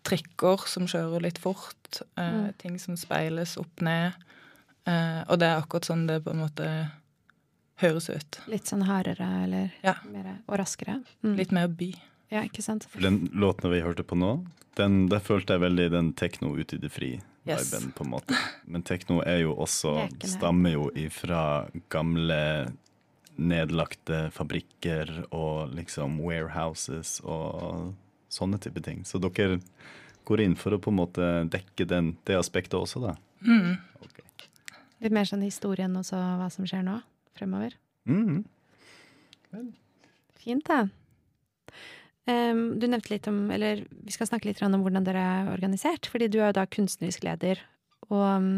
trikker 0.08 0.64
som 0.68 0.86
kjører 0.90 1.22
litt 1.28 1.38
fort. 1.42 2.00
Eh, 2.16 2.30
Mm. 2.32 2.52
Ting 2.58 2.78
som 2.78 2.96
speiles 2.96 3.56
opp 3.60 3.80
ned. 3.84 4.12
Eh, 4.88 5.22
og 5.28 5.38
det 5.38 5.48
er 5.48 5.60
akkurat 5.60 5.84
sånn 5.88 6.06
det 6.08 6.22
på 6.24 6.30
en 6.32 6.40
måte 6.46 6.68
høres 7.82 8.08
ut. 8.10 8.38
Litt 8.50 8.66
sånn 8.66 8.82
hardere 8.88 9.28
eller 9.44 9.72
Ja. 9.84 9.94
mer, 10.10 10.38
og 10.48 10.58
raskere. 10.58 11.02
Mm. 11.22 11.36
Litt 11.36 11.52
mer 11.52 11.68
by. 11.68 11.92
Ja, 12.30 12.42
ikke 12.42 12.62
sant? 12.62 12.84
For 12.90 13.00
den 13.00 13.28
låten 13.32 13.70
vi 13.70 13.80
hørte 13.80 14.02
på 14.04 14.16
nå, 14.18 14.46
den, 14.76 15.08
der 15.08 15.20
følte 15.20 15.54
jeg 15.56 15.60
veldig 15.62 15.90
den 15.90 16.12
tekno 16.12 16.54
ute 16.58 16.74
i 16.76 16.78
det 16.78 16.90
fri. 16.92 17.20
Yes. 17.46 17.70
Viben, 17.72 17.92
på 17.96 18.04
en 18.04 18.10
måte. 18.10 18.36
Men 18.66 18.82
tekno 18.82 19.22
er 19.26 19.40
jo 19.40 19.54
også 19.56 19.94
Lekene. 20.10 20.28
stammer 20.38 20.70
jo 20.72 20.90
ifra 20.94 21.70
gamle 21.88 22.72
nedlagte 23.38 24.30
fabrikker 24.34 25.26
og 25.32 25.70
liksom 25.76 26.18
warehouses 26.20 27.20
og 27.24 27.94
sånne 28.30 28.58
type 28.60 28.82
ting. 28.84 29.04
Så 29.04 29.20
dere 29.22 29.60
går 30.28 30.44
inn 30.44 30.56
for 30.58 30.76
å 30.76 30.80
på 30.82 30.92
en 30.92 31.00
måte 31.00 31.28
dekke 31.52 31.86
den, 31.88 32.12
det 32.28 32.36
aspektet 32.38 32.76
også, 32.78 33.00
da? 33.06 33.14
Mm. 33.46 33.78
Okay. 34.04 34.48
Litt 35.04 35.14
mer 35.14 35.28
sånn 35.28 35.44
historien 35.46 35.94
og 35.98 36.06
så 36.06 36.18
hva 36.18 36.48
som 36.52 36.66
skjer 36.68 36.84
nå 36.86 36.98
fremover. 37.38 37.76
Mm. 38.08 38.42
Fint, 40.38 40.68
da. 40.68 40.86
Um, 42.28 42.76
du 42.76 42.84
nevnte 42.84 43.08
litt 43.08 43.24
om 43.30 43.46
Eller 43.54 43.86
vi 43.88 44.12
skal 44.12 44.28
snakke 44.28 44.50
litt 44.50 44.58
om 44.60 44.82
hvordan 44.84 45.06
dere 45.06 45.22
er 45.22 45.52
organisert. 45.54 46.10
Fordi 46.10 46.28
du 46.28 46.40
er 46.40 46.50
jo 46.50 46.58
da 46.60 46.66
kunstnerisk 46.68 47.24
leder. 47.24 47.62
Og 48.10 48.20
um, 48.20 48.52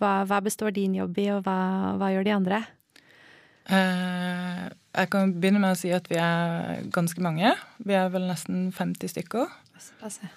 hva, 0.00 0.22
hva 0.28 0.40
består 0.44 0.72
din 0.74 0.96
jobb 0.96 1.18
i, 1.20 1.28
og 1.34 1.44
hva, 1.46 1.58
hva 1.98 2.12
gjør 2.14 2.28
de 2.28 2.36
andre? 2.36 2.62
Uh, 3.68 4.68
jeg 4.96 5.10
kan 5.12 5.34
begynne 5.36 5.60
med 5.60 5.74
å 5.74 5.78
si 5.78 5.90
at 5.92 6.08
vi 6.08 6.16
er 6.22 6.86
ganske 6.94 7.20
mange. 7.24 7.52
Vi 7.84 7.96
er 7.96 8.08
vel 8.14 8.28
nesten 8.30 8.70
50 8.74 9.12
stykker. 9.12 9.50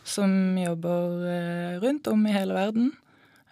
Som 0.03 0.57
jobber 0.57 1.25
eh, 1.27 1.79
rundt 1.83 2.07
om 2.07 2.25
i 2.27 2.31
hele 2.35 2.53
verden 2.53 2.91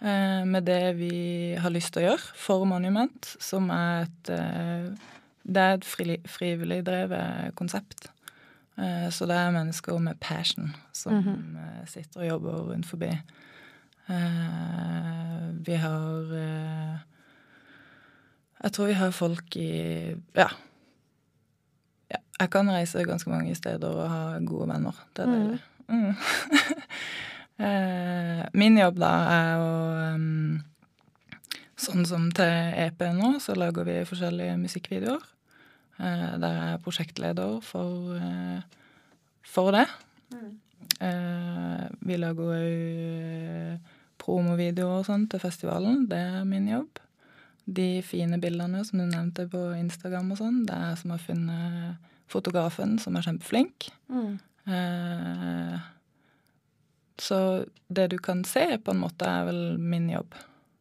eh, 0.00 0.44
med 0.46 0.64
det 0.64 0.96
vi 0.96 1.54
har 1.58 1.70
lyst 1.70 1.92
til 1.94 2.02
å 2.02 2.06
gjøre 2.10 2.34
for 2.36 2.64
Monument, 2.64 3.36
som 3.40 3.70
er 3.70 4.06
et 4.08 4.30
eh, 4.30 4.90
Det 5.50 5.56
er 5.62 5.74
et 5.78 5.84
fri, 5.88 6.18
frivillig 6.28 6.82
drevet 6.86 7.54
konsept. 7.56 8.10
Eh, 8.78 9.08
så 9.10 9.26
det 9.26 9.34
er 9.36 9.50
mennesker 9.56 9.98
med 9.98 10.20
passion 10.20 10.74
som 10.92 11.12
mm 11.14 11.22
-hmm. 11.24 11.86
sitter 11.86 12.20
og 12.20 12.28
jobber 12.28 12.52
rundt 12.72 12.86
forbi. 12.86 13.10
Eh, 14.08 15.64
vi 15.66 15.74
har 15.74 16.24
Jeg 18.62 18.72
tror 18.72 18.86
vi 18.86 18.92
har 18.92 19.10
folk 19.10 19.56
i 19.56 20.14
Ja. 20.36 20.48
ja. 22.10 22.16
Jeg 22.40 22.50
kan 22.50 22.70
reise 22.70 23.04
ganske 23.04 23.30
mange 23.30 23.54
steder 23.54 23.88
og 23.88 24.10
ha 24.10 24.38
gode 24.38 24.68
venner. 24.68 24.92
Det 25.16 25.22
er 25.22 25.26
Mhm. 25.26 25.34
deilig. 25.40 25.50
Mm. 25.52 25.69
Eh, 27.60 28.46
Min 28.56 28.78
jobb 28.80 28.96
da 29.02 29.08
er 29.28 29.58
å 29.60 29.72
um, 30.14 30.62
Sånn 31.76 32.06
som 32.08 32.30
til 32.32 32.48
EP 32.80 33.02
nå, 33.16 33.34
så 33.36 33.52
lager 33.52 33.84
vi 33.84 33.98
forskjellige 34.08 34.54
musikkvideoer. 34.62 35.22
Eh, 36.00 36.32
Der 36.40 36.48
er 36.48 36.70
jeg 36.70 36.80
prosjektleder 36.86 37.60
for, 37.64 38.16
eh, 38.16 38.62
for 39.44 39.72
det. 39.76 39.84
Eh, 41.04 41.86
Vi 42.00 42.16
lager 42.16 42.48
òg 42.56 43.80
promovideoer 44.20 45.00
og 45.00 45.06
sånn 45.08 45.28
til 45.28 45.40
festivalen. 45.40 46.06
Det 46.08 46.18
er 46.18 46.44
min 46.44 46.68
jobb. 46.68 47.00
De 47.68 48.02
fine 48.02 48.40
bildene 48.40 48.84
som 48.84 48.98
du 49.00 49.04
nevnte 49.04 49.48
på 49.48 49.66
Instagram 49.78 50.32
og 50.32 50.38
sånn, 50.40 50.64
det 50.66 50.74
er 50.76 50.88
jeg 50.90 50.98
som 51.02 51.10
har 51.10 51.18
funnet 51.18 51.96
fotografen, 52.30 52.98
som 52.98 53.16
er 53.16 53.22
kjempeflink. 53.22 53.90
Mm. 54.08 54.38
Eh, 54.66 55.80
så 57.20 57.64
det 57.88 58.10
du 58.10 58.18
kan 58.18 58.44
se, 58.44 58.78
på 58.78 58.94
en 58.94 59.02
måte, 59.02 59.28
er 59.28 59.44
vel 59.48 59.78
min 59.78 60.08
jobb. 60.10 60.34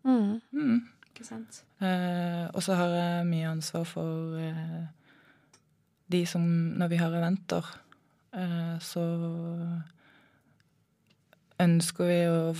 Mm. 0.07 0.39
Mm. 0.51 0.79
Ikke 1.09 1.27
sant. 1.27 1.63
Eh, 1.83 2.47
og 2.53 2.63
så 2.63 2.77
har 2.79 2.95
jeg 2.95 3.27
mye 3.27 3.51
ansvar 3.51 3.85
for 3.87 4.39
eh, 4.39 4.87
de 6.09 6.25
som 6.25 6.41
Når 6.79 6.87
vi 6.87 6.95
har 6.95 7.13
eventer, 7.13 7.65
eh, 8.33 8.79
så 8.79 9.03
ønsker 11.59 12.07
vi 12.07 12.19
å 12.31 12.53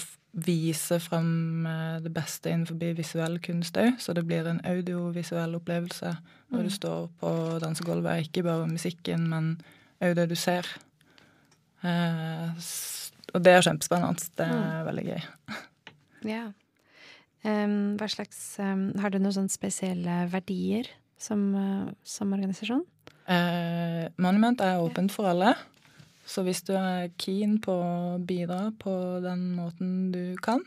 vise 0.45 0.99
fram 1.01 1.65
eh, 1.65 2.01
det 2.03 2.11
beste 2.13 2.51
innenfor 2.51 2.77
visuell 2.97 3.39
kunst 3.41 3.79
òg, 3.79 3.95
så 3.99 4.13
det 4.13 4.25
blir 4.27 4.47
en 4.47 4.61
audiovisuell 4.67 5.55
opplevelse 5.57 6.13
når 6.49 6.67
du 6.67 6.69
står 6.73 7.09
på 7.21 7.31
dansegulvet. 7.63 8.27
Ikke 8.27 8.43
bare 8.45 8.67
musikken, 8.69 9.27
men 9.31 9.55
òg 10.03 10.15
det 10.19 10.29
du 10.29 10.35
ser. 10.35 10.67
Eh, 11.85 12.69
og 13.33 13.43
det 13.45 13.53
er 13.53 13.65
kjempespennende. 13.65 14.31
Det 14.37 14.47
er 14.47 14.87
veldig 14.87 15.05
gøy. 15.09 15.21
Ja. 16.29 16.45
Um, 17.39 17.95
hva 17.95 18.09
slags 18.11 18.57
um, 18.59 18.89
Har 18.99 19.13
du 19.13 19.15
noen 19.15 19.31
sånne 19.31 19.53
spesielle 19.53 20.15
verdier 20.27 20.89
som, 21.15 21.45
uh, 21.55 21.85
som 22.03 22.33
organisasjon? 22.35 22.83
Eh, 23.29 24.09
Monument 24.19 24.59
er 24.65 24.81
åpent 24.81 25.13
for 25.13 25.29
alle. 25.29 25.53
Så 26.29 26.43
hvis 26.45 26.61
du 26.65 26.73
er 26.77 27.09
keen 27.21 27.57
på 27.63 27.73
å 27.73 28.17
bidra 28.21 28.69
på 28.81 28.91
den 29.23 29.51
måten 29.57 30.09
du 30.13 30.35
kan, 30.43 30.61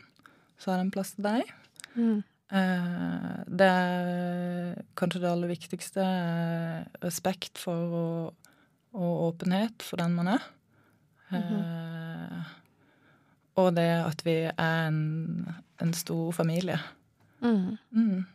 så 0.59 0.73
er 0.73 0.79
det 0.79 0.85
en 0.87 0.93
plass 0.95 1.13
til 1.15 1.27
deg. 1.27 1.51
Mm. 1.95 2.23
Eh, 2.53 3.37
det 3.47 3.69
er 3.69 4.81
kanskje 4.99 5.23
det 5.23 5.31
aller 5.31 5.51
viktigste. 5.53 6.07
Respekt 7.03 7.61
for 7.61 7.95
og, 8.01 8.51
og 8.95 9.13
åpenhet 9.29 9.85
for 9.85 10.03
den 10.03 10.17
man 10.17 10.33
er. 10.35 10.51
Eh, 11.39 12.51
og 13.61 13.73
det 13.77 13.87
at 14.03 14.21
vi 14.25 14.35
er 14.49 14.87
en, 14.87 15.53
en 15.81 15.93
stor 15.93 16.31
familie. 16.33 16.79
Mm. 17.43 17.77
Mm. 17.91 18.25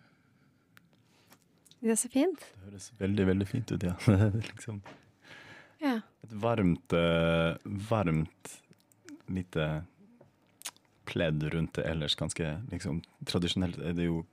Det 1.80 1.90
er 1.94 1.98
så 1.98 2.08
fint. 2.10 2.38
Det 2.38 2.64
høres 2.70 2.88
veldig, 2.98 3.26
veldig 3.32 3.46
fint 3.48 3.72
ut, 3.72 3.82
ja. 3.86 3.94
Liksom 4.50 4.80
Ja. 5.80 6.00
et 6.26 6.32
varmt, 6.42 6.92
eh, 6.92 7.54
varmt 7.88 8.56
lite 9.30 9.68
pledd 11.06 11.44
rundt 11.54 11.74
det 11.78 11.84
ellers 11.88 12.16
ganske 12.18 12.44
liksom 12.72 12.98
Tradisjonelt 13.24 13.78
er 13.78 13.94
det 13.96 14.08
jo 14.08 14.24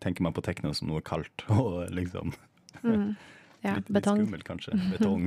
Tenker 0.00 0.22
man 0.22 0.32
på 0.34 0.42
tekno 0.46 0.72
som 0.74 0.88
noe 0.88 1.02
kaldt 1.02 1.44
og 1.60 1.88
liksom 1.90 2.32
Mm. 2.84 3.16
ja. 3.66 3.74
litt, 3.74 3.88
litt 3.90 4.04
skummelt, 4.06 4.44
kanskje. 4.46 4.76
Betong. 4.92 5.24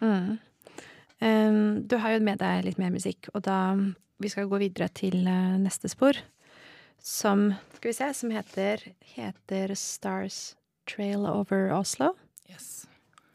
Mm. 0.00 0.38
Em, 1.50 1.82
du 1.86 1.98
har 2.00 2.14
jo 2.14 2.22
med 2.24 2.40
deg 2.42 2.64
litt 2.66 2.80
mer 2.80 2.92
musikk, 2.94 3.30
og 3.34 3.44
da 3.48 3.58
Vi 4.20 4.28
skal 4.28 4.50
gå 4.50 4.58
videre 4.60 4.90
til 4.92 5.24
eh, 5.24 5.56
neste 5.56 5.88
spor, 5.88 6.18
som 7.00 7.54
Skal 7.78 7.88
vi 7.88 7.96
se, 7.96 8.08
som 8.14 8.32
heter, 8.34 8.82
heter 9.16 9.72
Stars 9.74 10.56
Trail 10.84 11.24
Over 11.24 11.72
Oslo. 11.72 12.12
Yes. 12.50 12.84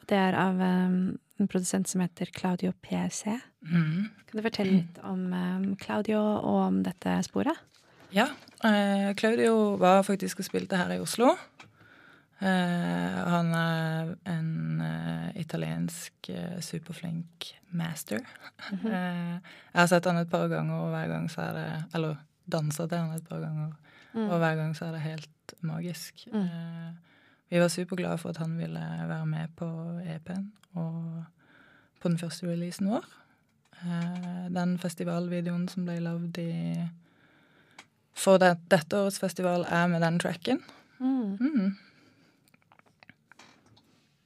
Det 0.06 0.18
er 0.20 0.38
av 0.38 0.62
um, 0.62 1.18
en 1.40 1.50
produsent 1.50 1.90
som 1.90 2.04
heter 2.04 2.30
Claudio 2.30 2.76
PC. 2.86 3.34
Mm. 3.66 4.12
Kan 4.28 4.38
du 4.38 4.44
fortelle 4.46 4.76
litt 4.76 5.00
om 5.02 5.26
um, 5.34 5.66
Claudio 5.82 6.22
og 6.22 6.60
om 6.68 6.84
dette 6.86 7.18
sporet? 7.26 7.58
Ja. 8.14 8.30
Eh, 8.62 9.10
Claudio 9.18 9.76
var 9.82 10.06
faktisk 10.06 10.40
og 10.44 10.48
spilte 10.52 10.78
her 10.78 10.94
i 10.94 11.02
Oslo. 11.02 11.34
Eh, 12.40 13.20
han 13.32 13.54
er 13.56 14.10
en 14.28 14.82
eh, 14.84 15.30
italiensk 15.40 16.30
eh, 16.30 16.60
superflink 16.60 17.48
master. 17.72 18.20
eh, 18.72 19.36
jeg 19.40 19.80
har 19.80 19.88
sett 19.92 20.10
han 20.10 20.20
et 20.20 20.32
par 20.32 20.50
ganger, 20.52 20.76
og 20.76 20.92
hver 20.92 21.14
gang 21.14 21.30
så 21.32 21.46
er 21.48 21.54
det 21.56 21.70
Eller 21.96 22.18
dansa 22.52 22.88
til 22.88 22.98
han 22.98 23.16
et 23.16 23.28
par 23.30 23.40
ganger, 23.42 23.72
og 24.16 24.38
hver 24.40 24.56
gang 24.60 24.76
så 24.78 24.90
er 24.90 24.98
det 24.98 25.06
helt 25.06 25.56
magisk. 25.66 26.28
Mm. 26.34 27.00
Vi 27.50 27.60
var 27.62 27.68
superglade 27.68 28.18
for 28.18 28.30
at 28.30 28.38
han 28.38 28.58
ville 28.58 28.80
være 28.80 29.26
med 29.26 29.56
på 29.56 29.68
EP-en 30.06 30.52
og 30.74 31.24
på 32.02 32.10
den 32.10 32.18
første 32.18 32.48
releasen 32.48 32.90
vår. 32.90 33.06
Den 34.54 34.78
festivalvideoen 34.80 35.68
som 35.70 35.88
ble 35.88 35.98
lagd 36.04 36.38
i 36.42 36.86
for 38.16 38.40
det, 38.40 38.54
dette 38.72 38.98
årets 38.98 39.20
festival 39.20 39.66
er 39.68 39.90
med 39.92 40.02
den 40.06 40.20
tracken. 40.20 40.62
Mm. 41.00 41.76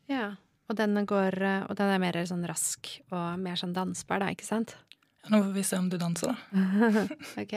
Ja. 0.09 0.33
Og 0.69 0.77
den, 0.77 0.97
går, 1.09 1.37
eh, 1.41 1.63
og 1.65 1.77
den 1.79 1.93
er 1.93 2.01
mer 2.01 2.19
sånn 2.29 2.45
rask 2.49 2.91
og 3.09 3.39
mer 3.41 3.57
sånn 3.57 3.73
dansbar, 3.73 4.21
da, 4.21 4.29
ikke 4.33 4.45
sant? 4.45 4.75
Ja, 5.23 5.31
Nå 5.33 5.41
får 5.47 5.55
vi 5.55 5.63
se 5.65 5.79
om 5.81 5.89
du 5.89 5.97
danser, 6.01 6.35
da. 6.35 7.05
Ok. 7.43 7.55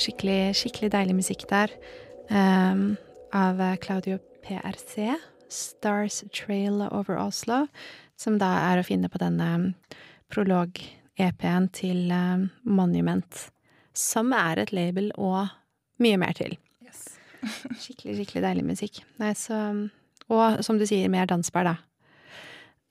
Skikkelig, 0.00 0.54
skikkelig 0.58 0.92
deilig 0.94 1.16
musikk 1.20 1.46
der. 1.50 1.72
Um, 2.30 2.96
av 3.32 3.60
Claudio 3.82 4.18
PRC. 4.44 5.16
'Stars 5.50 6.24
Trail 6.32 6.82
Over 6.90 7.18
Oslo'. 7.18 7.68
Som 8.16 8.38
da 8.38 8.50
er 8.70 8.80
å 8.80 8.86
finne 8.86 9.08
på 9.08 9.18
denne 9.18 9.74
prolog-EP-en 10.30 11.68
til 11.74 12.10
um, 12.12 12.50
Monument. 12.64 13.50
Som 13.96 14.32
er 14.36 14.60
et 14.60 14.72
label 14.72 15.10
og 15.16 15.48
mye 16.00 16.18
mer 16.20 16.36
til. 16.36 16.56
Yes. 16.84 17.16
skikkelig, 17.82 18.20
skikkelig 18.20 18.44
deilig 18.44 18.66
musikk. 18.72 19.02
Nei, 19.22 19.34
så 19.34 19.88
Og 20.30 20.60
som 20.62 20.78
du 20.78 20.84
sier, 20.86 21.08
mer 21.10 21.26
dansbar, 21.26 21.66
da. 21.66 21.72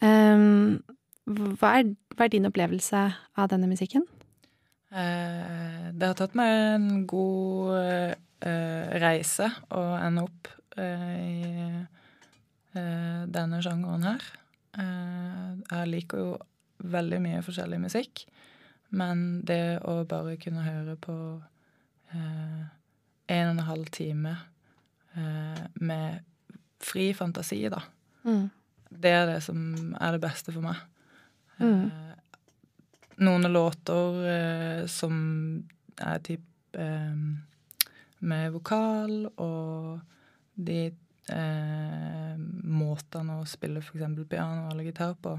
Um, 0.04 0.82
hva, 1.24 1.78
er, 1.80 1.94
hva 2.18 2.26
er 2.26 2.34
din 2.34 2.48
opplevelse 2.50 3.04
av 3.40 3.48
denne 3.48 3.70
musikken? 3.72 4.04
Eh, 4.90 5.90
det 5.94 6.08
har 6.08 6.18
tatt 6.18 6.36
meg 6.38 6.50
en 6.74 6.88
god 7.10 7.76
eh, 7.78 8.86
reise 9.02 9.52
å 9.70 9.84
ende 10.00 10.26
opp 10.26 10.50
eh, 10.82 11.20
i 11.20 11.86
denne 13.30 13.58
sjangeren 13.66 14.06
her. 14.06 14.26
Jeg 14.80 15.88
liker 15.90 16.20
jo 16.22 16.28
veldig 16.94 17.18
mye 17.24 17.40
forskjellig 17.44 17.80
musikk, 17.82 18.22
men 18.96 19.42
det 19.44 19.82
å 19.90 20.04
bare 20.08 20.38
kunne 20.40 20.64
høre 20.64 20.94
på 21.02 21.16
en 22.14 23.50
og 23.50 23.52
en 23.56 23.64
halv 23.66 23.90
time 23.92 24.36
med 25.82 26.22
fri 26.80 27.10
fantasi, 27.18 27.64
da. 27.74 27.82
Mm. 28.30 28.46
Det 28.90 29.16
er 29.18 29.26
det 29.34 29.42
som 29.50 29.60
er 29.98 30.16
det 30.16 30.24
beste 30.24 30.54
for 30.54 30.70
meg. 30.70 30.80
Mm. 31.58 31.90
Noen 33.20 33.48
låter 33.54 34.20
eh, 34.34 34.82
som 34.88 35.64
er 36.00 36.20
typ 36.24 36.42
eh, 36.74 37.16
med 38.20 38.52
vokal, 38.54 39.30
og 39.38 40.00
de 40.60 40.82
eh, 41.32 42.36
måtene 42.64 43.40
å 43.40 43.48
spille 43.48 43.80
f.eks. 43.84 44.28
piano 44.30 44.70
eller 44.72 44.84
gitar 44.90 45.16
på, 45.24 45.38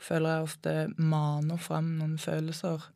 føler 0.00 0.36
jeg 0.38 0.46
ofte 0.48 0.74
maner 0.98 1.58
fram 1.60 1.96
noen 1.98 2.16
følelser. 2.18 2.86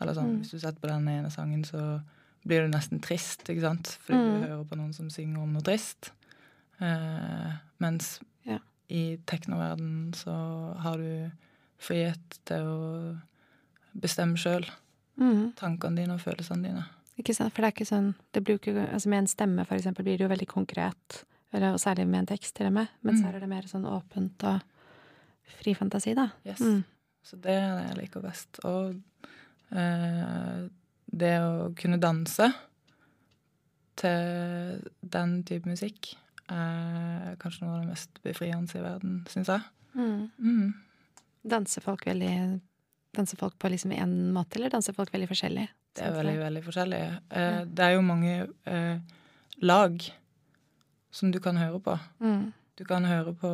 Eller 0.00 0.16
sånn, 0.16 0.30
Mm. 0.32 0.38
Hvis 0.40 0.50
du 0.54 0.58
setter 0.58 0.80
på 0.80 0.88
den 0.88 1.08
ene 1.08 1.30
sangen, 1.30 1.64
så 1.64 2.00
blir 2.46 2.62
du 2.64 2.70
nesten 2.72 3.00
trist, 3.04 3.42
ikke 3.48 3.60
sant? 3.60 3.98
Fordi 4.00 4.16
Mm. 4.18 4.24
du 4.40 4.46
hører 4.48 4.64
på 4.64 4.76
noen 4.78 4.94
som 4.94 5.10
synger 5.10 5.42
om 5.42 5.52
noe 5.52 5.62
trist. 5.62 6.10
Eh, 6.80 7.52
mens 7.78 8.20
Ja. 8.46 8.58
i 8.88 9.18
teknoverdenen 9.26 10.12
så 10.14 10.74
har 10.80 10.96
du 10.96 11.30
frihet 11.78 12.38
til 12.46 12.64
å 12.64 13.20
bestemme 13.94 14.36
sjøl 14.38 14.66
Mm. 15.20 15.52
tankene 15.56 15.96
dine 15.96 16.14
og 16.14 16.20
følelsene 16.20 16.62
dine. 16.64 16.84
Ikke 17.18 17.34
sant? 17.34 17.52
For 17.52 17.60
det 17.62 17.66
er 17.68 17.74
ikke 17.74 17.88
sånn 17.90 18.14
det 18.32 18.42
blir 18.44 18.56
ikke, 18.58 18.86
altså 18.92 19.08
Med 19.08 19.18
en 19.18 19.26
stemme, 19.26 19.66
for 19.66 19.74
eksempel, 19.76 20.04
blir 20.04 20.16
det 20.16 20.24
jo 20.24 20.28
veldig 20.28 20.48
konkret. 20.48 21.24
Eller, 21.52 21.72
og 21.74 21.80
særlig 21.80 22.06
med 22.08 22.20
en 22.20 22.26
tekst, 22.26 22.54
til 22.56 22.66
og 22.66 22.72
med. 22.72 22.88
Mens 23.02 23.20
Mm. 23.20 23.24
her 23.26 23.34
er 23.36 23.40
det 23.40 23.48
mer 23.48 23.62
sånn 23.62 23.84
åpent 23.84 24.44
og 24.44 24.62
fri 25.60 25.74
fantasi, 25.74 26.14
da. 26.14 26.30
Yes. 26.46 26.60
Mm. 26.60 26.84
Så 27.22 27.36
det 27.40 27.50
er 27.50 27.76
det 27.76 27.88
jeg 27.88 27.96
liker 27.98 28.22
best. 28.22 28.60
Og 28.64 28.94
eh, 29.72 30.68
det 31.12 31.38
å 31.40 31.74
kunne 31.76 32.00
danse 32.00 32.54
til 33.96 34.80
den 35.02 35.42
type 35.44 35.66
musikk 35.68 36.14
er 36.50 37.36
kanskje 37.42 37.62
noe 37.66 37.74
av 37.76 37.80
det 37.84 37.90
mest 37.92 38.22
befriende 38.24 38.74
i 38.78 38.82
verden, 38.82 39.20
syns 39.30 39.46
jeg. 39.52 39.62
Mm. 39.94 40.30
Mm. 40.38 40.74
Danser 41.46 41.82
folk 41.82 42.04
veldig 42.06 42.60
Danser 43.16 43.36
folk 43.40 43.58
på 43.58 43.68
liksom 43.72 43.90
én 43.92 44.12
måte, 44.32 44.56
eller 44.56 44.70
danser 44.70 44.94
folk 44.94 45.10
veldig 45.12 45.28
forskjellig? 45.28 45.66
Det 45.96 46.04
er 46.04 46.12
Sånn 46.12 46.20
veldig, 46.20 46.38
veldig 46.44 46.62
forskjellig. 46.64 47.00
Eh. 47.30 47.64
Det 47.66 47.84
er 47.88 47.92
jo 47.96 48.02
mange 48.06 48.34
eh, 48.70 48.98
lag 49.66 50.04
som 51.10 51.30
du 51.34 51.40
kan 51.42 51.56
høre 51.58 51.80
på. 51.82 51.96
Mm. 52.22 52.52
Du 52.78 52.84
kan 52.86 53.04
høre 53.04 53.34
på 53.34 53.50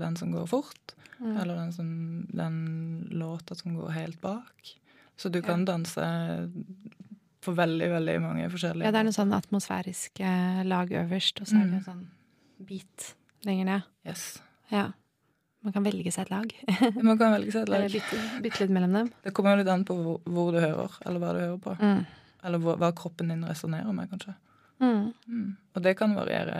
den 0.00 0.16
som 0.16 0.32
går 0.34 0.46
fort, 0.50 0.94
Mm. 1.20 1.36
eller 1.40 1.54
den, 1.54 1.72
som, 1.72 2.26
den 2.34 2.56
låta 3.12 3.54
som 3.54 3.76
går 3.78 3.92
helt 3.94 4.20
bak. 4.20 4.74
Så 5.16 5.30
du 5.30 5.38
Ja. 5.38 5.44
kan 5.46 5.64
danse 5.64 6.50
på 7.40 7.54
veldig, 7.54 7.88
veldig 7.88 8.20
mange 8.20 8.50
forskjellige 8.50 8.84
Ja, 8.84 8.90
det 8.90 8.98
er 8.98 9.04
noe 9.04 9.12
sånn 9.12 9.32
atmosfærisk 9.32 10.20
eh, 10.20 10.64
lag 10.64 10.88
øverst, 10.90 11.40
og 11.40 11.46
så 11.46 11.54
er 11.54 11.64
det 11.64 11.70
Mm. 11.70 11.74
en 11.74 11.84
sånn 11.84 12.06
bit 12.66 13.14
lenger 13.44 13.64
ned. 13.64 13.82
Yes. 14.04 14.42
Ja. 14.72 14.92
Man 15.64 15.72
kan 15.72 15.84
velge 15.86 16.12
seg 16.12 16.26
et 16.26 16.30
lag. 16.34 16.50
Man 17.08 17.16
kan 17.20 17.32
velge 17.32 17.52
seg 17.54 17.62
et 17.64 17.70
Eller 17.70 17.86
lag. 17.86 17.94
bytte, 17.96 18.20
bytte 18.44 18.62
litt 18.64 18.74
mellom 18.76 18.96
dem. 18.98 19.10
Det 19.24 19.32
kommer 19.36 19.54
jo 19.54 19.62
litt 19.62 19.72
an 19.72 19.84
på 19.88 19.96
hvor, 19.96 20.18
hvor 20.28 20.52
du 20.52 20.60
hører, 20.60 20.98
eller 21.06 21.22
hva 21.22 21.32
du 21.32 21.40
hører 21.40 21.60
på. 21.64 21.76
Mm. 21.80 22.02
Eller 22.44 22.60
hvor, 22.60 22.76
hva 22.82 22.90
kroppen 22.96 23.32
din 23.32 23.46
resonnerer 23.48 23.96
med, 23.96 24.10
kanskje. 24.12 24.34
Mm. 24.84 25.06
Mm. 25.26 25.46
Og 25.74 25.84
det 25.86 25.94
kan 25.96 26.12
variere 26.18 26.58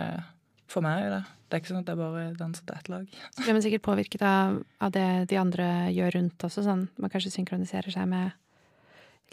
for 0.71 0.81
meg. 0.85 1.05
Det 1.13 1.23
Det 1.45 1.53
er 1.53 1.61
ikke 1.61 1.69
sånn 1.75 1.83
at 1.83 1.89
jeg 1.91 1.99
bare 1.99 2.23
danser 2.39 2.65
til 2.65 2.75
ett 2.75 2.89
lag. 2.89 3.03
Så 3.35 3.43
blir 3.43 3.53
man 3.53 3.61
sikkert 3.61 3.83
påvirket 3.85 4.23
av, 4.25 4.57
av 4.81 4.91
det 4.95 5.05
de 5.29 5.37
andre 5.37 5.67
gjør 5.93 6.15
rundt 6.17 6.45
også, 6.47 6.63
sånn 6.65 6.87
man 6.97 7.11
kanskje 7.13 7.35
synkroniserer 7.37 7.93
seg 7.93 8.09
med 8.09 8.33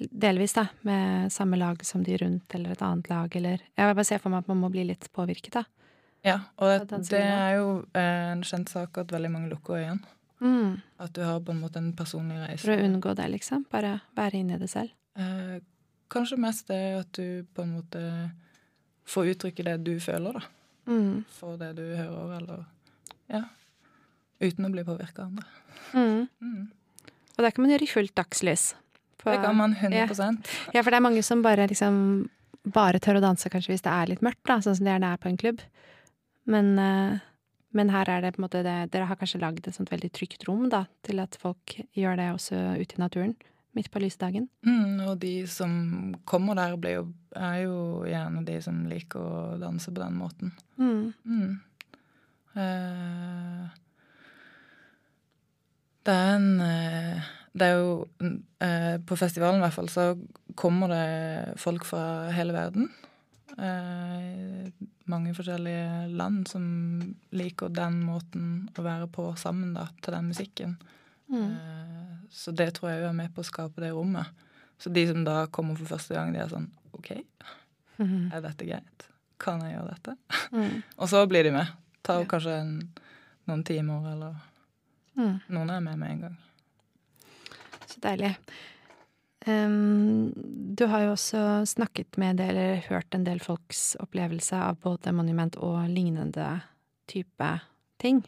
Delvis, 0.02 0.54
da, 0.56 0.66
med 0.88 1.32
samme 1.32 1.56
lag 1.60 1.80
som 1.84 2.02
de 2.04 2.16
rundt, 2.20 2.54
eller 2.56 2.72
et 2.72 2.82
annet 2.82 3.08
lag, 3.10 3.34
eller 3.36 3.60
Jeg 3.76 3.86
vil 3.86 3.94
bare 3.94 4.08
se 4.08 4.18
for 4.18 4.32
meg 4.32 4.42
at 4.42 4.48
man 4.48 4.60
må 4.62 4.70
bli 4.72 4.84
litt 4.88 5.08
påvirket, 5.12 5.52
da. 5.52 5.64
Ja, 6.24 6.36
og 6.62 6.86
det, 6.88 7.00
det 7.10 7.20
er 7.22 7.56
jo 7.58 7.68
eh, 7.98 8.32
en 8.32 8.42
kjent 8.46 8.70
sak 8.70 8.98
at 9.02 9.10
veldig 9.10 9.30
mange 9.32 9.50
lukker 9.50 9.74
øynene. 9.80 10.04
Mm. 10.42 10.76
At 11.02 11.12
du 11.14 11.22
har 11.22 11.40
på 11.42 11.50
en 11.54 11.60
måte 11.62 11.78
en 11.78 11.92
personlig 11.98 12.38
reise. 12.40 12.62
For 12.64 12.74
å 12.74 12.82
unngå 12.86 13.14
det, 13.18 13.28
liksom. 13.30 13.64
Bare 13.70 14.00
være 14.18 14.38
inni 14.40 14.58
det 14.58 14.68
selv. 14.70 14.90
Eh, 15.18 15.58
kanskje 16.10 16.38
mest 16.42 16.68
det 16.70 16.80
at 17.00 17.10
du 17.18 17.42
på 17.54 17.62
en 17.62 17.74
måte 17.78 18.02
får 19.06 19.32
uttrykke 19.34 19.66
det 19.66 19.76
du 19.86 19.96
føler, 20.02 20.38
da. 20.38 20.44
Mm. 20.90 21.24
For 21.38 21.56
det 21.60 21.72
du 21.78 21.84
hører, 21.96 22.36
eller 22.40 22.64
Ja. 23.30 23.44
Uten 24.42 24.66
å 24.66 24.70
bli 24.74 24.82
påvirka 24.82 25.22
av 25.22 25.28
andre. 25.30 25.44
Mm. 25.94 26.28
Mm. 26.42 26.62
Og 27.38 27.44
det 27.44 27.52
kan 27.54 27.62
man 27.62 27.70
gjøre 27.74 27.86
i 27.86 27.90
fullt 27.92 28.14
dagslys. 28.18 28.72
På- 29.22 29.30
Det 29.30 29.42
kan 29.44 29.56
man 29.56 29.72
Ja. 29.74 30.06
100 30.06 30.42
Ja, 30.74 30.82
for 30.82 30.90
det 30.90 30.96
er 30.98 31.00
mange 31.06 31.22
som 31.22 31.42
bare 31.42 31.68
liksom 31.68 32.28
bare 32.66 32.98
tør 32.98 33.18
å 33.18 33.20
danse 33.22 33.48
kanskje 33.50 33.72
hvis 33.74 33.82
det 33.82 33.90
er 33.92 34.06
litt 34.06 34.20
mørkt, 34.22 34.42
da, 34.44 34.56
sånn 34.58 34.76
som 34.76 34.84
det 34.84 34.92
gjerne 34.92 35.12
er 35.12 35.16
på 35.18 35.28
en 35.28 35.36
klubb. 35.36 35.60
Men, 36.50 36.78
eh, 36.78 37.22
men 37.72 37.92
her 37.92 38.10
er 38.10 38.24
det 38.24 38.34
på 38.34 38.42
en 38.42 38.46
måte 38.46 38.64
det 38.66 38.76
Dere 38.92 39.08
har 39.08 39.18
kanskje 39.20 39.40
lagd 39.42 39.66
et 39.66 39.76
sånt 39.76 39.92
veldig 39.92 40.12
trygt 40.12 40.46
rom 40.48 40.68
da, 40.72 40.84
til 41.06 41.22
at 41.22 41.38
folk 41.40 41.78
gjør 41.96 42.18
det 42.20 42.28
også 42.34 42.62
ute 42.80 42.98
i 42.98 43.02
naturen. 43.02 43.36
Midt 43.72 43.88
på 43.88 44.02
lysdagen. 44.02 44.50
Mm, 44.68 45.00
og 45.08 45.14
de 45.22 45.46
som 45.48 46.14
kommer 46.28 46.58
der, 46.58 46.74
blir 46.76 46.98
jo, 46.98 47.04
er 47.32 47.62
jo 47.62 47.76
gjerne 48.04 48.42
de 48.44 48.58
som 48.60 48.82
liker 48.84 49.22
å 49.22 49.60
danse 49.62 49.88
på 49.88 50.02
den 50.02 50.18
måten. 50.18 50.52
Mm. 50.76 51.14
Mm. 51.24 51.54
Uh, 52.52 53.70
det 56.04 56.12
er 56.12 56.34
en 56.34 56.60
eh, 56.60 57.28
Det 57.56 57.64
er 57.64 57.78
jo 57.78 57.92
uh, 58.20 58.96
På 59.08 59.16
festivalen 59.16 59.62
i 59.62 59.64
hvert 59.64 59.76
fall 59.76 59.88
så 59.88 60.04
kommer 60.58 60.90
det 60.92 61.54
folk 61.62 61.86
fra 61.88 62.28
hele 62.36 62.52
verden. 62.52 62.90
Eh, 63.56 64.68
mange 65.10 65.32
forskjellige 65.34 66.08
land 66.16 66.46
som 66.48 66.64
liker 67.32 67.68
den 67.74 68.00
måten 68.06 68.68
å 68.78 68.82
være 68.84 69.08
på 69.12 69.30
sammen 69.40 69.74
da, 69.74 69.88
til 70.02 70.14
den 70.14 70.28
musikken. 70.30 70.76
Mm. 71.32 71.50
Eh, 71.50 72.14
så 72.30 72.52
det 72.54 72.74
tror 72.74 72.90
jeg 72.92 73.02
jo 73.02 73.08
er 73.08 73.16
med 73.18 73.34
på 73.34 73.42
å 73.42 73.48
skape 73.48 73.80
det 73.82 73.90
rommet. 73.92 74.26
Så 74.78 74.90
de 74.92 75.06
som 75.08 75.24
da 75.24 75.46
kommer 75.46 75.76
for 75.78 75.86
første 75.96 76.14
gang, 76.14 76.32
de 76.34 76.38
er 76.42 76.48
sånn 76.52 76.70
OK, 76.92 77.12
Mm. 77.98 78.32
er 78.32 78.40
dette 78.40 78.64
greit? 78.66 79.04
Kan 79.38 79.60
jeg 79.60 79.74
gjøre 79.76 79.92
dette? 79.94 80.16
Mm. 80.52 80.82
Og 80.98 81.08
så 81.08 81.26
blir 81.28 81.44
de 81.44 81.50
med. 81.52 81.66
Tar 82.02 82.20
Ja. 82.22 82.26
kanskje 82.26 82.54
en, 82.60 82.72
noen 83.46 83.62
timer, 83.64 84.12
eller 84.12 84.34
Mm. 85.16 85.40
noen 85.48 85.70
er 85.70 85.80
med 85.80 85.98
med 85.98 86.10
en 86.10 86.20
gang. 86.20 86.36
Så 87.86 88.00
deilig. 88.00 88.36
Ehm, 89.46 90.32
du 90.76 90.86
har 90.86 91.06
jo 91.06 91.14
også 91.16 91.66
snakket 91.66 92.18
med 92.20 92.38
det, 92.38 92.48
eller 92.52 92.82
hørt 92.88 93.14
en 93.14 93.26
del 93.26 93.40
folks 93.42 93.96
opplevelse 94.02 94.56
av 94.56 94.78
både 94.84 95.12
monument 95.14 95.56
og 95.58 95.88
lignende 95.90 96.60
type 97.10 97.50
ting. 98.02 98.22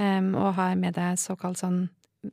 Um, 0.00 0.34
og 0.34 0.54
har 0.56 0.74
med 0.80 0.96
deg 0.96 1.18
såkalt 1.20 1.60
sånn 1.60 1.90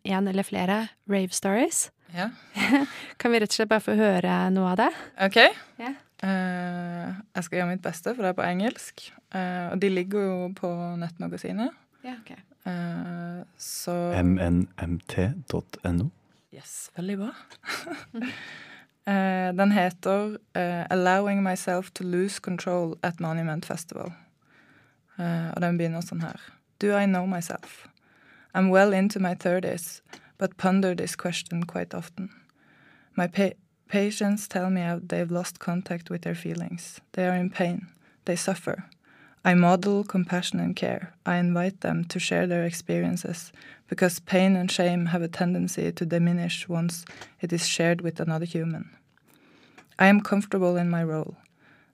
én 0.07 0.30
eller 0.30 0.45
flere 0.47 0.88
rave 1.12 1.36
stories. 1.36 1.89
Ja. 2.16 2.30
Kan 3.20 3.34
vi 3.34 3.41
rett 3.41 3.51
og 3.51 3.57
slett 3.60 3.72
bare 3.72 3.84
få 3.84 3.97
høre 3.99 4.38
noe 4.55 4.72
av 4.74 4.80
det? 4.80 4.91
OK. 5.28 5.39
Yeah. 5.82 5.97
Uh, 6.24 7.20
jeg 7.36 7.45
skal 7.45 7.60
gjøre 7.60 7.72
mitt 7.74 7.84
beste, 7.84 8.14
for 8.14 8.26
det 8.26 8.32
er 8.32 8.39
på 8.39 8.47
engelsk. 8.47 9.10
Uh, 9.36 9.70
og 9.74 9.82
de 9.84 9.91
ligger 9.91 10.26
jo 10.26 10.38
på 10.57 10.72
nettmagasinet. 11.01 11.76
Ja, 12.05 12.16
Okay. 12.22 12.39
Uh, 12.68 13.41
så 13.57 13.93
mnmt.no. 14.20 16.10
Yes, 16.51 16.91
veldig 16.95 17.17
bra. 17.17 17.33
Eh, 19.09 19.53
den 19.57 19.71
heter 19.71 20.37
eh, 20.53 20.85
'Allowing 20.89 21.41
Myself 21.43 21.89
to 21.91 22.03
Lose 22.03 22.39
Control 22.39 22.97
at 23.01 23.19
Monument 23.19 23.65
Festival'. 23.65 24.11
Eh, 25.17 25.49
og 25.49 25.61
den 25.61 25.77
begynner 25.77 26.03
sånn 26.05 26.21
her. 26.21 26.37
Do 26.79 26.91
I 26.93 27.07
know 27.07 27.25
myself? 27.25 27.87
I'm 28.53 28.69
well 28.69 28.93
into 28.93 29.19
my 29.19 29.33
thirties, 29.33 30.03
but 30.37 30.57
ponder 30.57 30.93
this 30.95 31.15
question 31.15 31.65
quite 31.65 31.97
often. 31.97 32.29
My 33.15 33.27
pa 33.27 33.49
Patients 33.89 34.47
tell 34.47 34.69
me 34.69 34.81
how 34.81 34.99
they've 34.99 35.31
lost 35.31 35.59
contact 35.59 36.11
with 36.11 36.21
their 36.21 36.35
feelings. 36.35 37.01
They 37.13 37.25
are 37.27 37.39
in 37.39 37.49
pain. 37.49 37.87
They 38.25 38.35
suffer. 38.35 38.83
I 39.43 39.53
model 39.53 40.03
compassion 40.03 40.59
and 40.59 40.75
care. 40.75 41.13
I 41.25 41.37
invite 41.37 41.81
them 41.81 42.03
to 42.05 42.19
share 42.19 42.45
their 42.45 42.65
experiences 42.65 43.53
because 43.87 44.19
pain 44.19 44.55
and 44.55 44.69
shame 44.69 45.07
have 45.07 45.21
a 45.21 45.27
tendency 45.29 45.91
to 45.91 46.05
diminish 46.05 46.67
once 46.67 47.05
it 47.39 47.53
is 47.53 47.65
shared 47.65 48.01
with 48.01 48.19
another 48.19 48.45
human. 48.45 48.89
I 49.97 50.07
am 50.07 50.21
comfortable 50.21 50.75
in 50.75 50.89
my 50.89 51.03
role. 51.03 51.37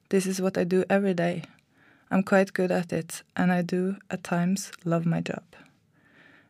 This 0.08 0.26
is 0.26 0.40
what 0.40 0.58
I 0.58 0.64
do 0.64 0.84
every 0.90 1.14
day. 1.14 1.44
I'm 2.10 2.22
quite 2.22 2.52
good 2.52 2.70
at 2.70 2.92
it, 2.92 3.22
and 3.36 3.50
I 3.52 3.62
do, 3.62 3.96
at 4.10 4.22
times, 4.22 4.70
love 4.84 5.06
my 5.06 5.20
job. 5.20 5.42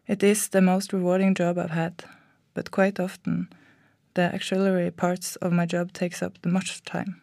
It 0.06 0.22
is 0.22 0.48
the 0.48 0.60
most 0.60 0.92
rewarding 0.92 1.34
job 1.34 1.58
I've 1.58 1.70
had, 1.70 2.04
but 2.52 2.70
quite 2.70 3.00
often, 3.00 3.48
the 4.14 4.34
auxiliary 4.34 4.90
parts 4.90 5.36
of 5.36 5.52
my 5.52 5.66
job 5.66 5.92
takes 5.92 6.22
up 6.22 6.44
much 6.44 6.82
time. 6.84 7.22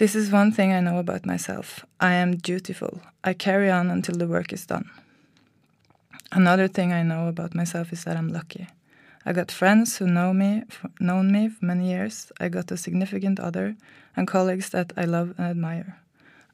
This 0.00 0.14
is 0.14 0.32
one 0.32 0.50
thing 0.50 0.72
I 0.72 0.80
know 0.80 0.96
about 0.96 1.26
myself. 1.26 1.84
I 2.00 2.14
am 2.14 2.38
dutiful. 2.38 3.02
I 3.22 3.34
carry 3.34 3.70
on 3.70 3.90
until 3.90 4.16
the 4.16 4.26
work 4.26 4.50
is 4.50 4.64
done. 4.64 4.88
Another 6.32 6.68
thing 6.68 6.90
I 6.90 7.02
know 7.02 7.28
about 7.28 7.54
myself 7.54 7.92
is 7.92 8.04
that 8.04 8.16
I'm 8.16 8.32
lucky. 8.32 8.66
I 9.26 9.34
got 9.34 9.52
friends 9.52 9.98
who 9.98 10.06
know 10.06 10.32
me, 10.32 10.62
known 11.00 11.30
me 11.30 11.50
for 11.50 11.66
many 11.66 11.90
years. 11.90 12.32
I 12.40 12.48
got 12.48 12.70
a 12.70 12.78
significant 12.78 13.38
other 13.38 13.76
and 14.16 14.26
colleagues 14.26 14.70
that 14.70 14.90
I 14.96 15.04
love 15.04 15.34
and 15.36 15.46
admire. 15.48 15.98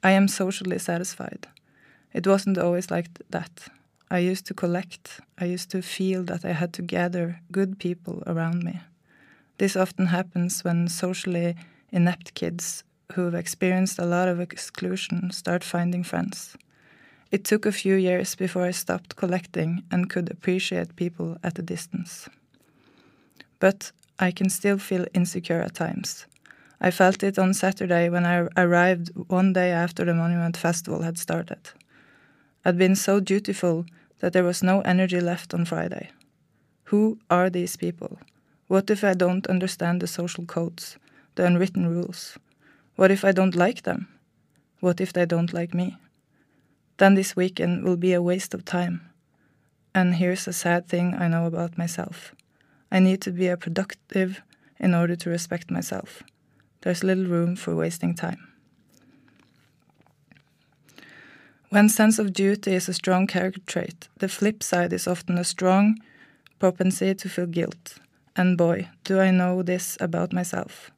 I 0.03 0.11
am 0.11 0.26
socially 0.26 0.80
satisfied. 0.80 1.47
It 2.12 2.26
wasn't 2.26 2.59
always 2.59 2.90
like 2.90 3.07
that. 3.30 3.68
I 4.11 4.18
used 4.18 4.47
to 4.47 4.55
collect. 4.55 5.20
I 5.38 5.44
used 5.44 5.70
to 5.70 5.82
feel 5.82 6.24
that 6.24 6.44
I 6.44 6.51
had 6.53 6.72
to 6.72 6.82
gather 6.82 7.38
good 7.53 7.78
people 7.78 8.24
around 8.26 8.64
me. 8.64 8.80
This 9.59 9.76
often 9.76 10.07
happens 10.07 10.64
when 10.64 10.88
socially 10.88 11.55
inept 11.92 12.34
kids 12.34 12.82
who've 13.12 13.34
experienced 13.34 13.98
a 13.98 14.07
lot 14.07 14.28
of 14.28 14.40
exclusion 14.40 15.30
start 15.30 15.64
finding 15.64 16.02
friends. 16.02 16.57
It 17.30 17.44
took 17.44 17.66
a 17.66 17.72
few 17.72 17.94
years 17.94 18.34
before 18.34 18.64
I 18.64 18.70
stopped 18.70 19.16
collecting 19.16 19.82
and 19.90 20.11
could 20.11 20.30
appreciate 20.30 20.96
people 20.96 21.36
at 21.42 21.59
a 21.59 21.62
distance. 21.62 22.28
But 23.59 23.92
I 24.18 24.30
can 24.30 24.48
still 24.48 24.78
feel 24.78 25.07
insecure 25.12 25.61
at 25.61 25.74
times. 25.74 26.26
I 26.80 26.90
felt 26.90 27.22
it 27.22 27.38
on 27.38 27.54
Saturday 27.54 28.09
when 28.09 28.26
I 28.26 28.48
arrived 28.57 29.11
one 29.28 29.52
day 29.52 29.70
after 29.70 30.04
the 30.04 30.14
Monument 30.14 30.57
Festival 30.57 31.02
had 31.02 31.18
started. 31.18 31.70
I'd 32.64 32.78
been 32.78 32.96
so 32.96 33.20
dutiful 33.20 33.86
that 34.18 34.32
there 34.32 34.44
was 34.44 34.62
no 34.62 34.80
energy 34.82 35.20
left 35.20 35.54
on 35.54 35.64
Friday. 35.64 36.11
Who 36.84 37.18
are 37.30 37.50
these 37.50 37.76
people? 37.76 38.18
What 38.68 38.90
if 38.90 39.04
I 39.04 39.14
don't 39.14 39.46
understand 39.46 40.00
the 40.00 40.07
social 40.07 40.44
codes, 40.44 40.96
the 41.34 41.46
unwritten 41.46 41.88
rules? 41.88 42.38
What 42.97 43.11
if 43.11 43.24
I 43.24 43.32
don't 43.32 43.55
like 43.55 43.82
them? 43.82 44.09
What 44.80 45.01
if 45.01 45.12
they 45.12 45.26
don't 45.26 45.53
like 45.53 45.74
me? 45.74 45.97
Then 46.97 47.14
this 47.14 47.36
weekend 47.36 47.84
will 47.84 47.97
be 47.97 48.14
a 48.14 48.22
waste 48.22 48.55
of 48.55 48.64
time. 48.64 49.03
And 49.94 50.14
here's 50.14 50.49
a 50.49 50.53
sad 50.53 50.88
thing 50.88 51.14
I 51.14 51.28
know 51.28 51.47
about 51.47 51.78
myself. 51.78 52.34
I 52.90 52.99
need 53.01 53.20
to 53.22 53.32
be 53.32 53.49
a 53.49 53.57
productive 53.57 54.40
in 54.78 54.94
order 54.94 55.16
to 55.16 55.30
respect 55.30 55.70
myself. 55.70 56.22
There's 56.80 57.05
little 57.05 57.26
room 57.26 57.57
for 57.57 57.74
wasting 57.74 58.14
time. 58.14 58.49
When 61.68 61.88
sense 61.88 62.18
of 62.18 62.32
duty 62.32 62.74
is 62.74 62.88
a 62.88 62.94
strong 62.94 63.26
character 63.26 63.61
trait, 63.66 64.09
the 64.18 64.28
flip 64.28 64.62
side 64.62 64.92
is 64.92 65.07
often 65.07 65.36
a 65.36 65.44
strong 65.44 65.99
propensity 66.59 67.14
to 67.14 67.28
feel 67.28 67.47
guilt. 67.47 67.99
And 68.36 68.57
boy, 68.57 68.88
do 69.05 69.20
I 69.20 69.30
know 69.30 69.62
this 69.62 69.99
about 70.01 70.32
myself. 70.32 70.90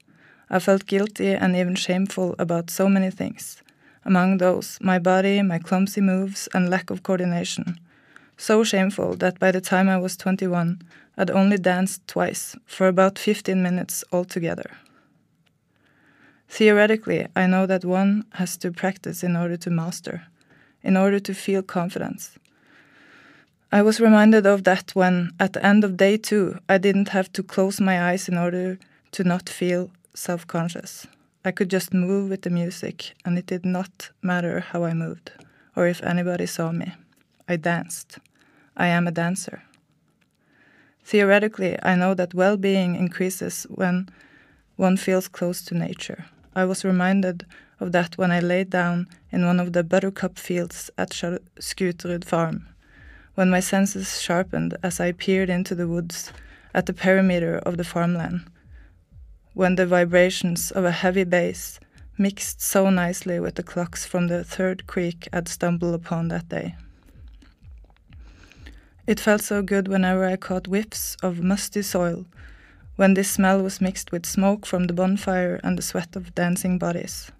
I 0.50 0.58
felt 0.58 0.86
guilty 0.86 1.32
and 1.32 1.54
even 1.54 1.74
shameful 1.74 2.34
about 2.38 2.70
so 2.70 2.88
many 2.88 3.10
things. 3.10 3.62
Among 4.04 4.38
those, 4.38 4.78
my 4.80 4.98
body, 4.98 5.42
my 5.42 5.58
clumsy 5.58 6.00
moves, 6.00 6.48
and 6.54 6.70
lack 6.70 6.90
of 6.90 7.02
coordination. 7.02 7.78
So 8.36 8.64
shameful 8.64 9.16
that 9.16 9.38
by 9.38 9.50
the 9.50 9.60
time 9.60 9.88
I 9.88 9.98
was 9.98 10.16
21, 10.16 10.80
I'd 11.18 11.30
only 11.30 11.58
danced 11.58 12.06
twice, 12.06 12.56
for 12.64 12.86
about 12.86 13.18
15 13.18 13.62
minutes 13.62 14.04
altogether. 14.12 14.70
Theoretically, 16.48 17.26
I 17.36 17.46
know 17.46 17.66
that 17.66 17.84
one 17.84 18.24
has 18.34 18.56
to 18.58 18.72
practice 18.72 19.22
in 19.22 19.36
order 19.36 19.56
to 19.58 19.70
master, 19.70 20.22
in 20.82 20.96
order 20.96 21.18
to 21.20 21.34
feel 21.34 21.62
confidence. 21.62 22.38
I 23.70 23.82
was 23.82 24.00
reminded 24.00 24.46
of 24.46 24.64
that 24.64 24.92
when, 24.94 25.32
at 25.38 25.52
the 25.52 25.66
end 25.66 25.84
of 25.84 25.98
day 25.98 26.16
two, 26.16 26.58
I 26.68 26.78
didn't 26.78 27.08
have 27.10 27.30
to 27.32 27.42
close 27.42 27.80
my 27.80 28.10
eyes 28.10 28.28
in 28.28 28.38
order 28.38 28.78
to 29.10 29.24
not 29.24 29.48
feel 29.48 29.90
self 30.18 30.46
conscious. 30.46 31.06
I 31.44 31.52
could 31.52 31.70
just 31.70 31.94
move 31.94 32.28
with 32.28 32.42
the 32.42 32.50
music, 32.50 33.14
and 33.24 33.38
it 33.38 33.46
did 33.46 33.64
not 33.64 34.10
matter 34.20 34.60
how 34.60 34.84
I 34.84 34.92
moved, 34.92 35.30
or 35.76 35.86
if 35.86 36.02
anybody 36.02 36.46
saw 36.46 36.72
me. 36.72 36.92
I 37.48 37.56
danced. 37.56 38.18
I 38.76 38.88
am 38.88 39.06
a 39.06 39.12
dancer. 39.12 39.62
Theoretically, 41.04 41.78
I 41.82 41.94
know 41.94 42.14
that 42.14 42.34
well 42.34 42.56
being 42.56 42.96
increases 42.96 43.66
when 43.70 44.08
one 44.76 44.96
feels 44.96 45.28
close 45.28 45.62
to 45.62 45.74
nature. 45.74 46.26
I 46.54 46.64
was 46.64 46.84
reminded 46.84 47.46
of 47.80 47.92
that 47.92 48.18
when 48.18 48.32
I 48.32 48.40
laid 48.40 48.70
down 48.70 49.06
in 49.30 49.46
one 49.46 49.60
of 49.60 49.72
the 49.72 49.84
buttercup 49.84 50.36
fields 50.38 50.90
at 50.98 51.10
Skuterud 51.10 52.24
farm, 52.24 52.66
when 53.36 53.50
my 53.50 53.60
senses 53.60 54.20
sharpened 54.20 54.76
as 54.82 55.00
I 55.00 55.12
peered 55.12 55.48
into 55.48 55.76
the 55.76 55.88
woods 55.88 56.32
at 56.74 56.86
the 56.86 56.92
perimeter 56.92 57.58
of 57.58 57.76
the 57.76 57.84
farmland 57.84 58.42
when 59.58 59.74
the 59.74 59.84
vibrations 59.84 60.70
of 60.70 60.84
a 60.84 60.92
heavy 60.92 61.24
bass 61.24 61.80
mixed 62.16 62.62
so 62.62 62.88
nicely 62.90 63.40
with 63.40 63.56
the 63.56 63.62
clocks 63.64 64.06
from 64.06 64.28
the 64.28 64.44
third 64.44 64.86
creek 64.86 65.28
I'd 65.32 65.48
stumbled 65.48 65.96
upon 65.96 66.28
that 66.28 66.48
day. 66.48 66.76
It 69.08 69.18
felt 69.18 69.40
so 69.40 69.60
good 69.62 69.88
whenever 69.88 70.24
I 70.24 70.36
caught 70.36 70.68
whiffs 70.68 71.16
of 71.24 71.42
musty 71.42 71.82
soil, 71.82 72.24
when 72.94 73.14
this 73.14 73.32
smell 73.32 73.60
was 73.60 73.80
mixed 73.80 74.12
with 74.12 74.26
smoke 74.26 74.64
from 74.64 74.84
the 74.84 74.92
bonfire 74.92 75.58
and 75.64 75.76
the 75.76 75.82
sweat 75.82 76.14
of 76.14 76.36
dancing 76.36 76.78
bodies. 76.78 77.32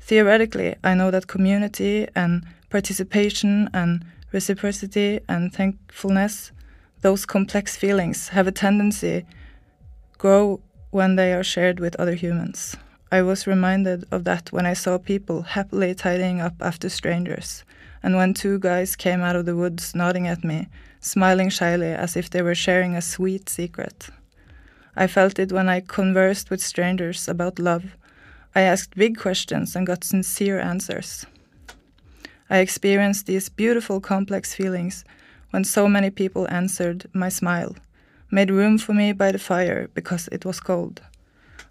Theoretically, 0.00 0.74
I 0.82 0.94
know 0.94 1.12
that 1.12 1.28
community 1.28 2.08
and 2.16 2.44
participation 2.70 3.70
and 3.72 4.04
reciprocity 4.32 5.20
and 5.28 5.54
thankfulness, 5.54 6.50
those 7.02 7.24
complex 7.24 7.76
feelings, 7.76 8.30
have 8.30 8.48
a 8.48 8.52
tendency 8.52 9.24
grow 10.18 10.60
when 10.90 11.16
they 11.16 11.32
are 11.32 11.42
shared 11.42 11.80
with 11.80 11.96
other 11.96 12.14
humans. 12.14 12.76
I 13.10 13.22
was 13.22 13.46
reminded 13.46 14.06
of 14.10 14.24
that 14.24 14.52
when 14.52 14.66
I 14.66 14.74
saw 14.74 14.98
people 14.98 15.42
happily 15.42 15.94
tidying 15.94 16.40
up 16.40 16.54
after 16.60 16.88
strangers, 16.88 17.64
and 18.02 18.16
when 18.16 18.34
two 18.34 18.58
guys 18.58 18.96
came 18.96 19.20
out 19.20 19.36
of 19.36 19.46
the 19.46 19.56
woods 19.56 19.94
nodding 19.94 20.26
at 20.26 20.44
me, 20.44 20.68
smiling 21.00 21.48
shyly 21.48 21.92
as 21.92 22.16
if 22.16 22.28
they 22.30 22.42
were 22.42 22.54
sharing 22.54 22.94
a 22.94 23.02
sweet 23.02 23.48
secret. 23.48 24.10
I 24.96 25.06
felt 25.06 25.38
it 25.38 25.52
when 25.52 25.68
I 25.68 25.80
conversed 25.80 26.50
with 26.50 26.60
strangers 26.60 27.28
about 27.28 27.58
love. 27.58 27.96
I 28.54 28.62
asked 28.62 28.96
big 28.96 29.16
questions 29.16 29.76
and 29.76 29.86
got 29.86 30.04
sincere 30.04 30.58
answers. 30.58 31.24
I 32.50 32.58
experienced 32.58 33.26
these 33.26 33.48
beautiful 33.48 34.00
complex 34.00 34.54
feelings 34.54 35.04
when 35.50 35.64
so 35.64 35.88
many 35.88 36.10
people 36.10 36.46
answered 36.50 37.06
my 37.12 37.28
smile 37.28 37.76
made 38.30 38.50
room 38.50 38.78
for 38.78 38.92
me 38.92 39.12
by 39.12 39.32
the 39.32 39.38
fire 39.38 39.88
because 39.94 40.28
it 40.32 40.44
was 40.44 40.60
cold. 40.60 41.00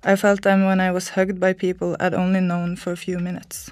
I 0.03 0.16
felt 0.16 0.41
them 0.41 0.66
when 0.66 0.80
I 0.80 0.91
was 0.91 1.10
hugged 1.10 1.39
by 1.39 1.53
people 1.53 1.95
I'd 1.99 2.14
only 2.14 2.39
known 2.39 2.76
for 2.76 2.91
a 2.91 2.97
few 2.97 3.20
minutes. 3.20 3.72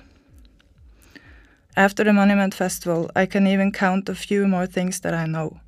After 1.77 2.03
the 2.03 2.13
Monument 2.13 2.53
Festival, 2.53 3.11
I 3.15 3.25
can 3.25 3.47
even 3.47 3.71
count 3.71 4.09
a 4.09 4.15
few 4.15 4.47
more 4.47 4.65
things 4.65 5.01
that 5.01 5.13
I 5.13 5.25
know. 5.25 5.59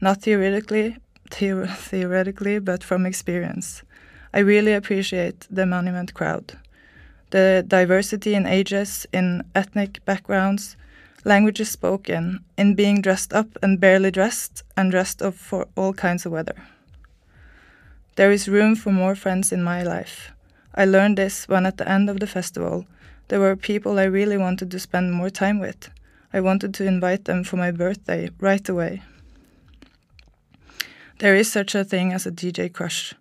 Not 0.00 0.22
theoretically, 0.22 0.96
theor 1.30 1.66
theoretically, 1.66 2.60
but 2.60 2.84
from 2.84 3.04
experience. 3.04 3.82
I 4.32 4.40
really 4.40 4.72
appreciate 4.72 5.46
the 5.50 5.66
Monument 5.66 6.14
crowd. 6.14 6.58
The 7.30 7.64
diversity 7.66 8.34
in 8.34 8.46
ages, 8.46 9.06
in 9.12 9.42
ethnic 9.54 10.04
backgrounds, 10.04 10.76
languages 11.26 11.68
spoken, 11.68 12.38
in 12.56 12.76
being 12.76 13.02
dressed 13.02 13.32
up 13.32 13.48
and 13.60 13.80
barely 13.80 14.12
dressed, 14.12 14.62
and 14.76 14.92
dressed 14.92 15.20
up 15.20 15.34
for 15.34 15.66
all 15.76 15.92
kinds 15.92 16.24
of 16.24 16.30
weather. 16.30 16.54
There 18.14 18.30
is 18.30 18.48
room 18.48 18.76
for 18.76 18.92
more 18.92 19.16
friends 19.16 19.50
in 19.52 19.62
my 19.62 19.82
life. 19.82 20.30
I 20.74 20.84
learned 20.84 21.18
this 21.18 21.48
when 21.48 21.66
at 21.66 21.78
the 21.78 21.88
end 21.88 22.08
of 22.08 22.20
the 22.20 22.28
festival, 22.28 22.86
there 23.28 23.40
were 23.40 23.56
people 23.56 23.98
I 23.98 24.04
really 24.04 24.36
wanted 24.36 24.70
to 24.70 24.78
spend 24.78 25.12
more 25.12 25.28
time 25.28 25.58
with. 25.58 25.90
I 26.32 26.40
wanted 26.40 26.72
to 26.74 26.86
invite 26.86 27.24
them 27.24 27.42
for 27.42 27.56
my 27.56 27.72
birthday 27.72 28.30
right 28.38 28.68
away. 28.68 29.02
There 31.18 31.34
is 31.34 31.50
such 31.50 31.74
a 31.74 31.84
thing 31.84 32.12
as 32.12 32.26
a 32.26 32.30
DJ 32.30 32.72
crush. 32.72 33.14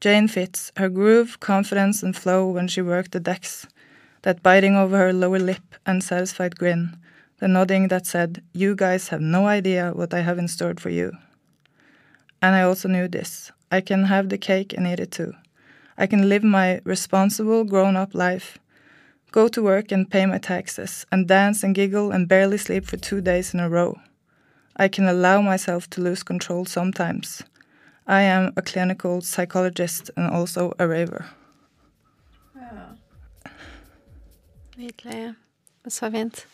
Jane 0.00 0.28
fits 0.28 0.72
her 0.76 0.88
groove, 0.88 1.40
confidence, 1.40 2.02
and 2.02 2.16
flow 2.16 2.46
when 2.48 2.68
she 2.68 2.80
worked 2.80 3.12
the 3.12 3.20
decks, 3.20 3.66
that 4.22 4.42
biting 4.42 4.76
over 4.76 4.96
her 4.96 5.12
lower 5.12 5.38
lip 5.38 5.74
and 5.84 6.02
satisfied 6.02 6.58
grin, 6.58 6.96
the 7.44 7.48
nodding 7.48 7.88
that 7.88 8.06
said, 8.06 8.42
You 8.54 8.74
guys 8.74 9.08
have 9.08 9.20
no 9.20 9.46
idea 9.46 9.92
what 9.94 10.14
I 10.14 10.20
have 10.20 10.38
in 10.38 10.48
store 10.48 10.72
for 10.78 10.88
you. 10.88 11.12
And 12.40 12.54
I 12.54 12.62
also 12.62 12.88
knew 12.88 13.06
this. 13.06 13.52
I 13.70 13.82
can 13.82 14.04
have 14.04 14.30
the 14.30 14.38
cake 14.38 14.72
and 14.72 14.86
eat 14.86 14.98
it 14.98 15.10
too. 15.10 15.34
I 15.98 16.06
can 16.06 16.30
live 16.30 16.42
my 16.42 16.80
responsible, 16.84 17.64
grown 17.64 17.96
up 17.96 18.14
life, 18.14 18.58
go 19.30 19.48
to 19.48 19.62
work 19.62 19.92
and 19.92 20.10
pay 20.10 20.24
my 20.24 20.38
taxes, 20.38 21.04
and 21.12 21.28
dance 21.28 21.62
and 21.62 21.74
giggle 21.74 22.12
and 22.12 22.26
barely 22.26 22.56
sleep 22.56 22.86
for 22.86 22.96
two 22.96 23.20
days 23.20 23.52
in 23.52 23.60
a 23.60 23.68
row. 23.68 24.00
I 24.78 24.88
can 24.88 25.06
allow 25.06 25.42
myself 25.42 25.90
to 25.90 26.00
lose 26.00 26.22
control 26.22 26.64
sometimes. 26.64 27.42
I 28.06 28.22
am 28.22 28.54
a 28.56 28.62
clinical 28.62 29.20
psychologist 29.20 30.10
and 30.16 30.30
also 30.30 30.72
a 30.78 30.88
raver. 30.88 31.26
Nydelig. 34.76 35.34
Så 35.88 36.10
fint. 36.10 36.46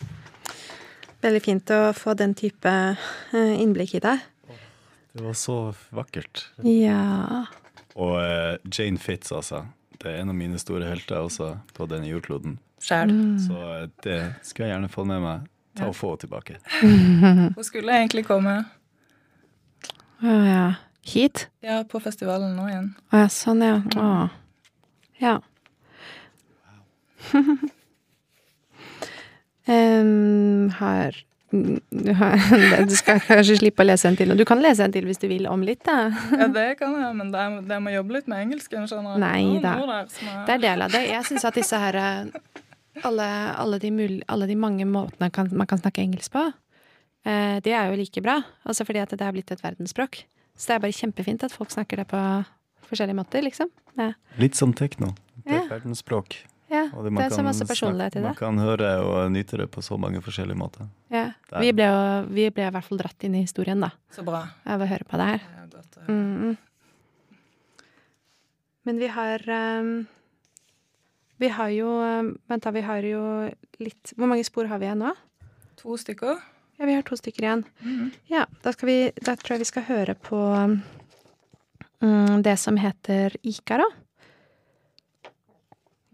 Veldig 1.20 1.40
fint 1.44 1.70
å 1.76 1.80
få 1.96 2.14
den 2.16 2.32
type 2.38 2.70
eh, 2.70 3.54
innblikk 3.60 3.94
i 3.98 4.02
deg. 4.04 4.22
Det 5.12 5.24
var 5.24 5.34
så 5.36 5.74
vakkert. 5.92 6.46
Ja. 6.64 7.44
Og 7.98 8.16
eh, 8.22 8.56
Jane 8.72 8.98
Fitz, 9.02 9.32
altså. 9.34 9.64
Det 10.00 10.08
er 10.08 10.22
en 10.22 10.32
av 10.32 10.36
mine 10.38 10.58
store 10.60 10.86
helter 10.88 11.18
også 11.20 11.52
på 11.76 11.86
denne 11.90 12.08
jordkloden. 12.08 12.56
Mm. 12.88 13.38
Så 13.42 13.56
eh, 13.74 13.88
det 14.06 14.20
skal 14.48 14.64
jeg 14.66 14.74
gjerne 14.74 14.92
få 14.92 15.04
med 15.08 15.20
meg. 15.24 15.48
Ta 15.76 15.90
og 15.90 15.96
få 15.98 16.14
henne 16.14 16.22
tilbake. 16.24 16.56
Hun 17.56 17.66
skulle 17.66 17.94
egentlig 17.94 18.24
komme 18.26 18.56
Å 20.20 20.38
ja. 20.44 20.64
Hit? 21.06 21.46
ja, 21.64 21.78
på 21.88 22.00
festivalen 22.02 22.56
nå 22.58 22.66
igjen. 22.68 22.90
Å 23.12 23.22
ja, 23.22 23.28
sånn 23.32 23.62
ja. 23.64 23.76
Å. 23.96 24.28
Ja. 25.20 25.38
Em, 29.66 30.70
har 30.78 31.16
du, 31.50 31.80
har, 32.20 32.36
du 32.86 32.94
skal 32.96 33.18
kanskje 33.26 33.56
slippe 33.58 33.82
å 33.82 33.86
lese 33.88 34.06
en 34.08 34.16
til. 34.16 34.30
Og 34.32 34.38
du 34.38 34.44
kan 34.48 34.61
lese 34.62 34.84
en 34.86 34.92
til 34.94 35.04
hvis 35.08 35.18
du 35.20 35.26
vil 35.30 35.48
om 35.50 35.62
litt, 35.66 35.82
da. 35.84 36.08
Ja, 36.38 36.46
det 36.54 36.66
kan 36.78 36.94
jeg, 36.94 37.16
men 37.18 37.32
det, 37.34 37.40
er- 37.42 37.64
det 37.68 37.80
må 37.82 37.92
jobbe 37.94 38.16
litt 38.18 38.28
med 38.30 38.44
engelsken. 38.46 38.86
skjønner. 38.90 39.18
Nei 39.18 39.58
Det 39.58 39.62
da. 39.66 39.74
er- 40.00 40.46
Det 40.46 40.54
er 40.54 40.64
del 40.68 40.82
av 40.86 40.90
det. 40.94 41.02
Jeg 41.11 41.24
syns 41.28 41.44
at 41.44 41.54
disse 41.58 41.76
her 41.78 41.94
eh, 41.96 42.24
alle, 43.04 43.26
alle, 43.58 43.78
de 43.82 43.90
mul, 43.90 44.22
alle 44.28 44.46
de 44.46 44.56
mange 44.56 44.84
måtene 44.86 45.30
kan, 45.32 45.48
man 45.52 45.66
kan 45.66 45.78
snakke 45.82 46.02
engelsk 46.04 46.32
på, 46.32 46.46
eh, 47.26 47.58
det 47.64 47.72
er 47.74 47.90
jo 47.90 47.96
like 48.00 48.22
bra. 48.22 48.40
Altså 48.64 48.84
fordi 48.86 49.02
at 49.02 49.11
det 49.11 49.20
er 49.26 49.32
blitt 49.32 49.50
et 49.54 49.62
verdensspråk. 49.64 50.22
Så 50.56 50.66
det 50.68 50.74
er 50.76 50.80
bare 50.86 50.92
kjempefint 50.96 51.42
at 51.46 51.52
folk 51.52 51.70
snakker 51.72 51.96
det 52.02 52.08
på 52.11 52.20
forskjellige 52.90 53.16
måter, 53.16 53.42
liksom. 53.42 53.70
Ja, 53.98 54.12
Litt 54.38 54.54
som 54.58 54.72
tekno. 54.74 55.14
Det 55.44 55.54
er 55.56 55.62
Ja. 55.64 55.68
verdensspråk. 55.70 56.36
Ja 56.70 56.84
det, 56.86 57.10
det 57.16 57.24
er 57.26 57.34
så 57.34 57.42
masse 57.42 57.66
personlighet 57.66 58.14
i 58.16 58.20
det. 58.20 58.28
Man 58.30 58.38
kan 58.38 58.58
høre 58.62 58.90
og 59.02 59.32
nyte 59.34 59.58
det 59.58 59.66
på 59.74 59.82
så 59.82 59.98
mange 59.98 60.22
forskjellige 60.22 60.58
måter. 60.58 60.86
Ja. 61.10 61.32
Vi 61.58 61.72
ble 61.74 61.88
jo 61.90 62.00
vi 62.30 62.46
ble 62.54 62.68
i 62.68 62.74
hvert 62.76 62.86
fall 62.86 63.00
dratt 63.02 63.26
inn 63.26 63.34
i 63.34 63.42
historien, 63.44 63.82
da, 63.82 63.90
Så 64.14 64.22
bra. 64.26 64.44
av 64.64 64.82
å 64.82 64.88
høre 64.90 65.06
på 65.08 65.18
det 65.18 65.26
her. 65.32 65.46
Det 65.66 65.80
godt. 65.80 65.98
Mm. 66.08 66.56
Men 68.88 68.98
vi 68.98 69.06
har 69.12 69.44
um, 69.50 70.06
Vi 71.40 71.48
har 71.48 71.68
jo 71.72 71.88
ehm, 72.04 72.30
Vent, 72.48 72.62
da. 72.64 72.70
Vi 72.70 72.80
har 72.84 73.04
jo 73.04 73.20
litt 73.80 74.12
Hvor 74.16 74.28
mange 74.30 74.44
spor 74.44 74.68
har 74.70 74.80
vi 74.80 74.88
igjen 74.88 75.04
nå? 75.04 75.12
To 75.80 75.96
stykker. 75.96 76.40
Ja, 76.80 76.86
vi 76.88 76.94
har 76.96 77.04
to 77.04 77.16
stykker 77.16 77.44
igjen. 77.44 77.64
Mhm. 77.80 78.10
Ja, 78.28 78.46
da, 78.62 78.72
skal 78.72 78.88
vi, 78.88 78.96
da 79.20 79.34
tror 79.36 79.54
jeg 79.54 79.62
vi 79.64 79.68
skal 79.68 79.84
høre 79.88 80.14
på 80.14 80.38
um, 82.00 82.42
det 82.44 82.56
som 82.60 82.76
heter 82.80 83.36
Ikaro. 83.44 83.86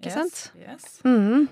Ikke 0.07 0.13
Yes, 0.13 0.15
sant? 0.15 0.53
Yes. 0.61 1.01
Mm. 1.05 1.49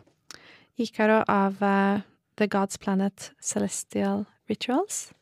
Ikaro 0.79 1.23
av 1.31 1.59
uh, 1.63 2.01
The 2.39 2.47
God's 2.47 2.79
Planet 2.79 3.33
Celestial 3.43 4.27
Rituals. 4.49 5.13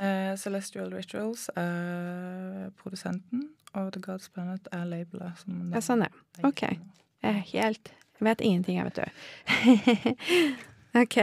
Uh, 0.00 0.34
Celestial 0.40 0.90
Rituals 0.94 1.48
er 1.54 2.70
produsenten, 2.80 3.44
og 3.74 3.92
The 3.94 4.02
God's 4.02 4.30
Planet 4.32 4.66
er 4.72 4.84
labelet. 4.90 5.38
Som 5.38 5.70
Ja, 5.74 5.82
sånn, 5.84 6.02
ja. 6.06 6.10
Ok. 6.46 6.64
Jeg 7.22 7.44
helt 7.52 7.92
Jeg 8.20 8.26
vet 8.26 8.42
ingenting, 8.44 8.76
jeg, 8.76 8.90
vet 8.90 8.98
du. 8.98 10.00
ok. 11.02 11.16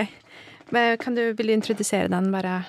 Men 0.73 0.95
kan 0.97 1.15
du, 1.15 1.33
vil 1.37 1.51
du 1.51 1.53
introdusere 1.53 2.07
den, 2.09 2.31
bare 2.33 2.61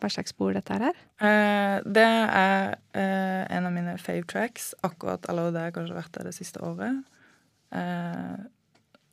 hva 0.00 0.08
slags 0.12 0.32
spor 0.32 0.54
dette 0.56 0.76
er? 0.76 0.96
Eh, 1.20 1.82
det 1.84 2.04
er 2.06 2.76
uh, 2.96 3.42
en 3.52 3.68
av 3.68 3.74
mine 3.74 3.98
fave 4.00 4.24
tracks, 4.28 4.70
akkurat, 4.86 5.26
eller 5.28 5.52
det 5.52 5.66
har 5.66 5.74
kanskje 5.76 5.98
vært 5.98 6.14
det 6.16 6.24
det 6.30 6.34
siste 6.36 6.62
året. 6.64 7.02
Eh, 7.72 8.36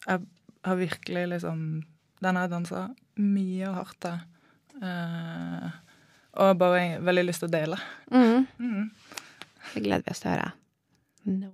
jeg 0.03 0.19
har 0.63 0.75
virkelig 0.79 1.23
liksom 1.27 1.63
Den 2.23 2.35
har 2.35 2.45
jeg 2.45 2.51
dansa 2.53 2.83
mye 3.19 3.69
og 3.69 3.75
hardt 3.75 3.97
til. 4.05 4.19
Eh, 4.83 5.71
og 6.43 6.57
bare 6.57 7.01
veldig 7.03 7.25
lyst 7.27 7.43
til 7.43 7.49
å 7.49 7.53
dele. 7.53 7.79
Mm. 8.11 8.47
Mm. 8.57 8.85
Det 9.73 9.83
gleder 9.83 10.05
vi 10.05 10.13
oss 10.15 10.23
til 10.23 10.31
å 10.31 10.37
høre. 10.37 10.53
No. 11.25 11.51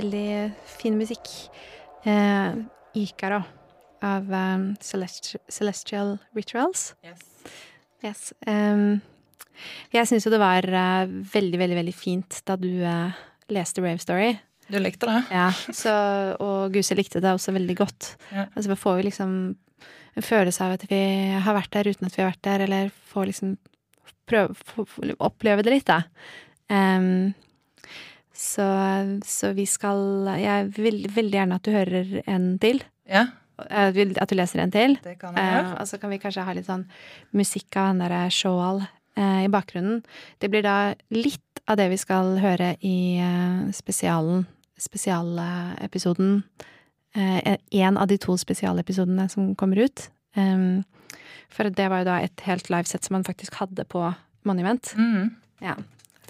Veldig 0.00 0.26
fin 0.80 0.98
musikk. 0.98 1.30
Eh, 2.04 2.60
'Ikara' 2.96 3.44
av 4.02 4.32
um, 4.32 4.74
Celesti 4.80 5.38
Celestial 5.48 6.18
Rituals. 6.34 6.94
Yes. 7.04 7.24
Yes. 8.02 8.20
Um, 8.46 9.00
jeg 9.92 10.08
syns 10.08 10.24
jo 10.24 10.32
det 10.32 10.40
var 10.40 10.64
uh, 10.64 11.04
veldig, 11.06 11.58
veldig, 11.60 11.76
veldig 11.82 11.94
fint 11.94 12.40
da 12.48 12.56
du 12.56 12.70
uh, 12.80 13.12
leste 13.52 13.84
Rave 13.84 14.00
Story. 14.00 14.32
Du 14.70 14.78
likte 14.78 15.08
det? 15.08 15.22
Ja, 15.34 15.48
så, 15.74 15.92
og 16.38 16.72
Guse 16.74 16.94
likte 16.94 17.20
det 17.22 17.32
også 17.34 17.52
veldig 17.56 17.76
godt. 17.80 18.14
Ja. 18.30 18.46
Altså, 18.54 18.70
vi 18.70 18.78
får 18.78 19.00
jo 19.00 19.08
liksom 19.08 19.34
en 20.18 20.26
følelse 20.26 20.64
av 20.64 20.76
at 20.76 20.84
vi 20.90 21.02
har 21.42 21.56
vært 21.56 21.72
der 21.74 21.90
uten 21.90 22.06
at 22.06 22.16
vi 22.16 22.22
har 22.22 22.30
vært 22.30 22.46
der, 22.46 22.64
eller 22.66 22.92
får 23.10 23.30
liksom 23.30 23.56
prøve 24.30 24.54
oppleve 25.18 25.64
det 25.66 25.74
litt, 25.74 25.90
da. 25.90 26.04
Em, 26.70 27.32
så, 28.34 28.66
så 29.26 29.50
vi 29.54 29.64
skal 29.66 30.28
Jeg 30.40 30.70
vil 30.76 31.02
veldig 31.12 31.36
gjerne 31.38 31.54
at 31.58 31.62
du 31.66 31.70
hører 31.74 32.22
en 32.30 32.58
til. 32.62 32.82
Ja, 33.10 33.26
At 33.58 33.94
du 34.30 34.34
leser 34.38 34.60
en 34.62 34.70
til. 34.72 34.96
det 35.04 35.18
kan 35.20 35.34
jeg 35.36 35.44
Eh, 35.44 35.56
gjøre. 35.58 35.80
og 35.80 35.86
så 35.88 35.98
kan 36.00 36.10
vi 36.10 36.18
kanskje 36.18 36.44
ha 36.46 36.52
litt 36.56 36.66
sånn 36.66 36.86
musikk 37.36 37.76
av 37.76 37.86
han 37.90 37.98
derre 37.98 38.30
Shawl 38.30 38.80
eh, 39.16 39.44
i 39.44 39.48
bakgrunnen. 39.52 40.02
Det 40.40 40.48
blir 40.50 40.62
da 40.62 40.94
litt 41.10 41.60
av 41.68 41.76
det 41.76 41.90
vi 41.90 41.96
skal 42.00 42.38
høre 42.40 42.76
i 42.80 43.18
eh, 43.20 43.70
spesialen, 43.72 44.46
spesialepisoden. 44.78 46.42
Eh, 47.14 47.56
en 47.82 47.96
av 47.98 48.06
de 48.08 48.16
to 48.18 48.36
spesialepisodene 48.38 49.28
som 49.28 49.54
kommer 49.58 49.84
ut. 49.84 50.06
For 51.50 51.66
det 51.68 51.88
var 51.90 51.98
jo 52.04 52.06
da 52.06 52.18
et 52.22 52.40
helt 52.46 52.68
livesett 52.70 53.04
som 53.04 53.16
man 53.18 53.24
faktisk 53.26 53.54
hadde 53.60 53.84
på 53.90 54.04
Monument. 54.46 54.92
Mm, 54.96 55.32
Ja, 55.60 55.74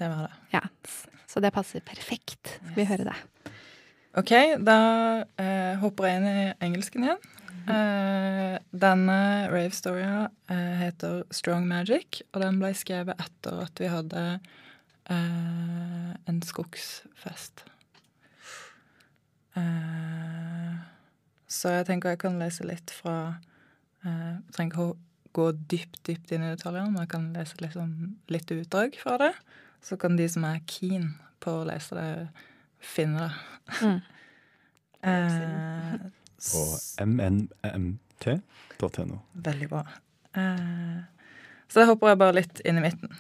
det 0.01 0.09
var 0.09 0.29
det. 0.29 0.37
ja. 0.57 0.65
Så 1.31 1.39
det 1.45 1.53
passer 1.55 1.85
perfekt. 1.87 2.57
Yes. 2.59 2.73
vi 2.75 2.85
hører 2.89 3.13
det? 3.13 3.19
OK, 4.19 4.33
da 4.67 4.79
eh, 5.39 5.77
hopper 5.79 6.09
jeg 6.09 6.19
inn 6.19 6.27
i 6.27 6.47
engelsken 6.67 7.05
igjen. 7.07 7.21
Eh, 7.71 8.57
denne 8.75 9.19
rave-storya 9.53 10.25
eh, 10.51 10.73
heter 10.81 11.23
Strong 11.31 11.69
Magic, 11.71 12.25
og 12.33 12.43
den 12.43 12.59
ble 12.59 12.73
skrevet 12.75 13.21
etter 13.23 13.61
at 13.63 13.83
vi 13.83 13.93
hadde 13.93 14.25
eh, 15.13 16.11
en 16.33 16.43
skogsfest. 16.43 17.63
Eh, 19.61 20.75
så 21.51 21.77
jeg 21.77 21.87
tenker 21.93 22.17
jeg 22.17 22.23
kan 22.25 22.43
lese 22.43 22.67
litt 22.67 22.91
fra 22.95 23.17
eh, 24.03 24.37
trenger 24.55 24.73
ikke 24.73 24.89
å 24.89 24.99
gå 25.37 25.49
dypt, 25.71 26.03
dypt 26.09 26.35
inn 26.35 26.47
i 26.47 26.53
detaljene, 26.57 26.91
men 26.91 27.05
jeg 27.05 27.15
kan 27.15 27.31
lese 27.37 27.63
liksom 27.63 27.95
litt 28.33 28.51
utdrag 28.55 28.99
fra 28.99 29.19
det. 29.23 29.35
Så 29.83 29.97
kan 29.97 30.17
de 30.17 30.29
som 30.29 30.45
er 30.45 30.61
keen 30.69 31.15
på 31.41 31.51
å 31.61 31.67
lese 31.69 31.95
det, 31.97 32.29
finne 32.81 33.29
det. 33.29 33.33
Mm. 33.83 34.01
Eh, 35.01 35.95
På 36.53 36.61
mnmt.no. 37.07 37.95
Veldig 39.33 39.69
bra. 39.71 39.81
Eh, 40.37 40.99
så 41.69 41.81
da 41.81 41.87
hopper 41.89 42.11
jeg 42.13 42.19
bare 42.21 42.37
litt 42.37 42.61
inn 42.69 42.77
i 42.77 42.83
midten. 42.85 43.15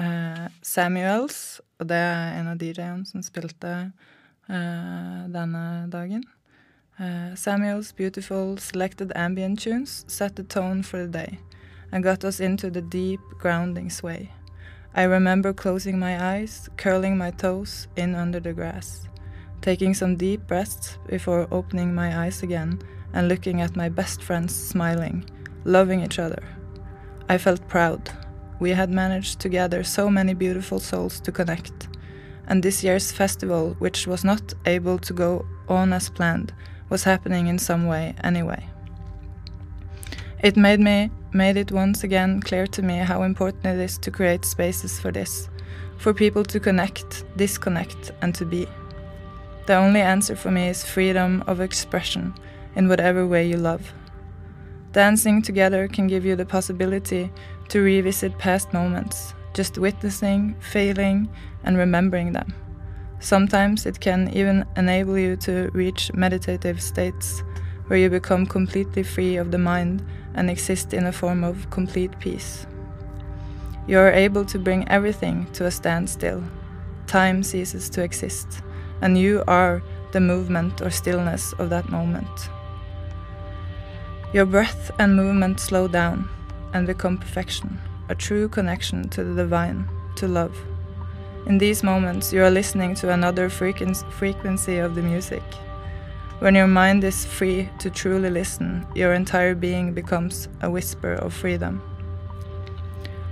Eh, 0.00 0.46
Samuels, 0.64 1.60
og 1.76 1.90
det 1.92 1.98
er 2.00 2.38
en 2.38 2.48
av 2.54 2.56
DJ-ene 2.56 3.04
som 3.04 3.20
spilte 3.20 3.72
eh, 4.48 5.20
denne 5.36 5.64
dagen. 5.92 6.24
Eh, 6.96 7.36
Samuels 7.36 7.92
beautiful 7.92 8.56
selected 8.58 9.12
ambient 9.16 9.60
tunes 9.60 10.04
set 10.08 10.36
the 10.36 10.44
tone 10.44 10.82
for 10.82 11.04
the 11.04 11.12
day 11.12 11.38
and 11.92 12.04
got 12.04 12.24
us 12.24 12.40
into 12.40 12.70
the 12.70 12.80
deep 12.80 13.20
grounding 13.40 13.90
sway. 13.90 14.30
I 14.94 15.04
remember 15.04 15.54
closing 15.54 15.98
my 15.98 16.22
eyes, 16.34 16.68
curling 16.76 17.16
my 17.16 17.30
toes 17.30 17.88
in 17.96 18.14
under 18.14 18.40
the 18.40 18.52
grass, 18.52 19.08
taking 19.62 19.94
some 19.94 20.16
deep 20.16 20.46
breaths 20.46 20.98
before 21.06 21.48
opening 21.50 21.94
my 21.94 22.24
eyes 22.24 22.42
again 22.42 22.78
and 23.14 23.26
looking 23.26 23.62
at 23.62 23.74
my 23.74 23.88
best 23.88 24.22
friends 24.22 24.54
smiling, 24.54 25.24
loving 25.64 26.02
each 26.02 26.18
other. 26.18 26.42
I 27.28 27.38
felt 27.38 27.66
proud. 27.68 28.10
We 28.60 28.70
had 28.70 28.90
managed 28.90 29.40
to 29.40 29.48
gather 29.48 29.82
so 29.82 30.10
many 30.10 30.34
beautiful 30.34 30.78
souls 30.78 31.20
to 31.20 31.32
connect. 31.32 31.88
And 32.46 32.62
this 32.62 32.84
year's 32.84 33.12
festival, 33.12 33.74
which 33.78 34.06
was 34.06 34.24
not 34.24 34.52
able 34.66 34.98
to 34.98 35.14
go 35.14 35.46
on 35.68 35.94
as 35.94 36.10
planned, 36.10 36.52
was 36.90 37.04
happening 37.04 37.46
in 37.46 37.58
some 37.58 37.86
way 37.86 38.14
anyway. 38.22 38.66
It 40.42 40.56
made 40.56 40.80
me 40.80 41.10
made 41.32 41.56
it 41.56 41.72
once 41.72 42.04
again 42.04 42.40
clear 42.40 42.66
to 42.66 42.82
me 42.82 42.98
how 42.98 43.22
important 43.22 43.64
it 43.64 43.78
is 43.78 43.98
to 43.98 44.10
create 44.10 44.44
spaces 44.44 45.00
for 45.00 45.10
this, 45.10 45.48
for 45.96 46.12
people 46.12 46.44
to 46.44 46.60
connect, 46.60 47.24
disconnect, 47.36 48.12
and 48.20 48.34
to 48.34 48.44
be. 48.44 48.66
The 49.66 49.76
only 49.76 50.00
answer 50.00 50.36
for 50.36 50.50
me 50.50 50.68
is 50.68 50.84
freedom 50.84 51.44
of 51.46 51.60
expression 51.60 52.34
in 52.74 52.88
whatever 52.88 53.26
way 53.26 53.46
you 53.46 53.56
love. 53.56 53.92
Dancing 54.92 55.40
together 55.40 55.88
can 55.88 56.06
give 56.06 56.24
you 56.24 56.36
the 56.36 56.44
possibility 56.44 57.30
to 57.68 57.80
revisit 57.80 58.36
past 58.38 58.72
moments, 58.72 59.34
just 59.54 59.78
witnessing, 59.78 60.54
feeling, 60.60 61.28
and 61.64 61.78
remembering 61.78 62.32
them. 62.32 62.52
Sometimes 63.20 63.86
it 63.86 64.00
can 64.00 64.28
even 64.34 64.66
enable 64.76 65.16
you 65.16 65.36
to 65.36 65.70
reach 65.72 66.12
meditative 66.12 66.82
states 66.82 67.42
where 67.86 67.98
you 67.98 68.10
become 68.10 68.44
completely 68.44 69.02
free 69.02 69.36
of 69.36 69.50
the 69.50 69.58
mind 69.58 70.04
and 70.34 70.50
exist 70.50 70.94
in 70.94 71.06
a 71.06 71.12
form 71.12 71.44
of 71.44 71.70
complete 71.70 72.18
peace. 72.18 72.66
You 73.86 73.98
are 73.98 74.12
able 74.12 74.44
to 74.46 74.58
bring 74.58 74.88
everything 74.88 75.46
to 75.54 75.66
a 75.66 75.70
standstill. 75.70 76.42
Time 77.06 77.42
ceases 77.42 77.90
to 77.90 78.02
exist, 78.02 78.62
and 79.00 79.18
you 79.18 79.42
are 79.48 79.82
the 80.12 80.20
movement 80.20 80.80
or 80.80 80.90
stillness 80.90 81.52
of 81.54 81.70
that 81.70 81.88
moment. 81.88 82.48
Your 84.32 84.46
breath 84.46 84.90
and 84.98 85.16
movement 85.16 85.60
slow 85.60 85.88
down 85.88 86.28
and 86.72 86.86
become 86.86 87.18
perfection, 87.18 87.78
a 88.08 88.14
true 88.14 88.48
connection 88.48 89.08
to 89.10 89.24
the 89.24 89.34
divine, 89.34 89.88
to 90.16 90.28
love. 90.28 90.56
In 91.46 91.58
these 91.58 91.82
moments, 91.82 92.32
you 92.32 92.42
are 92.44 92.50
listening 92.50 92.94
to 92.96 93.10
another 93.10 93.48
frequency 93.48 94.78
of 94.78 94.94
the 94.94 95.02
music. 95.02 95.42
When 96.42 96.56
your 96.56 96.66
mind 96.66 97.04
is 97.04 97.24
free 97.24 97.70
to 97.78 97.88
truly 97.88 98.28
listen, 98.28 98.84
your 98.96 99.14
entire 99.14 99.54
being 99.54 99.92
becomes 99.92 100.48
a 100.60 100.68
whisper 100.68 101.12
of 101.12 101.32
freedom. 101.32 101.80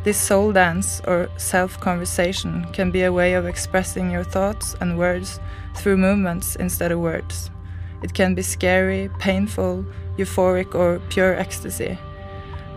This 0.05 0.17
soul 0.17 0.53
dance 0.53 1.01
or 1.09 1.29
self 1.37 1.81
conversation 1.81 2.67
can 2.73 2.93
be 2.93 3.03
a 3.03 3.13
way 3.13 3.35
of 3.35 3.47
expressing 3.47 4.13
your 4.13 4.23
thoughts 4.23 4.77
and 4.81 4.97
words 4.97 5.41
through 5.75 5.97
movements 5.97 6.55
instead 6.55 6.93
of 6.93 7.01
words. 7.01 7.51
It 8.05 8.15
can 8.15 8.37
be 8.37 8.43
scary, 8.43 9.11
painful, 9.19 9.85
euphoric, 10.17 10.77
or 10.77 11.01
pure 11.09 11.35
ecstasy. 11.35 11.99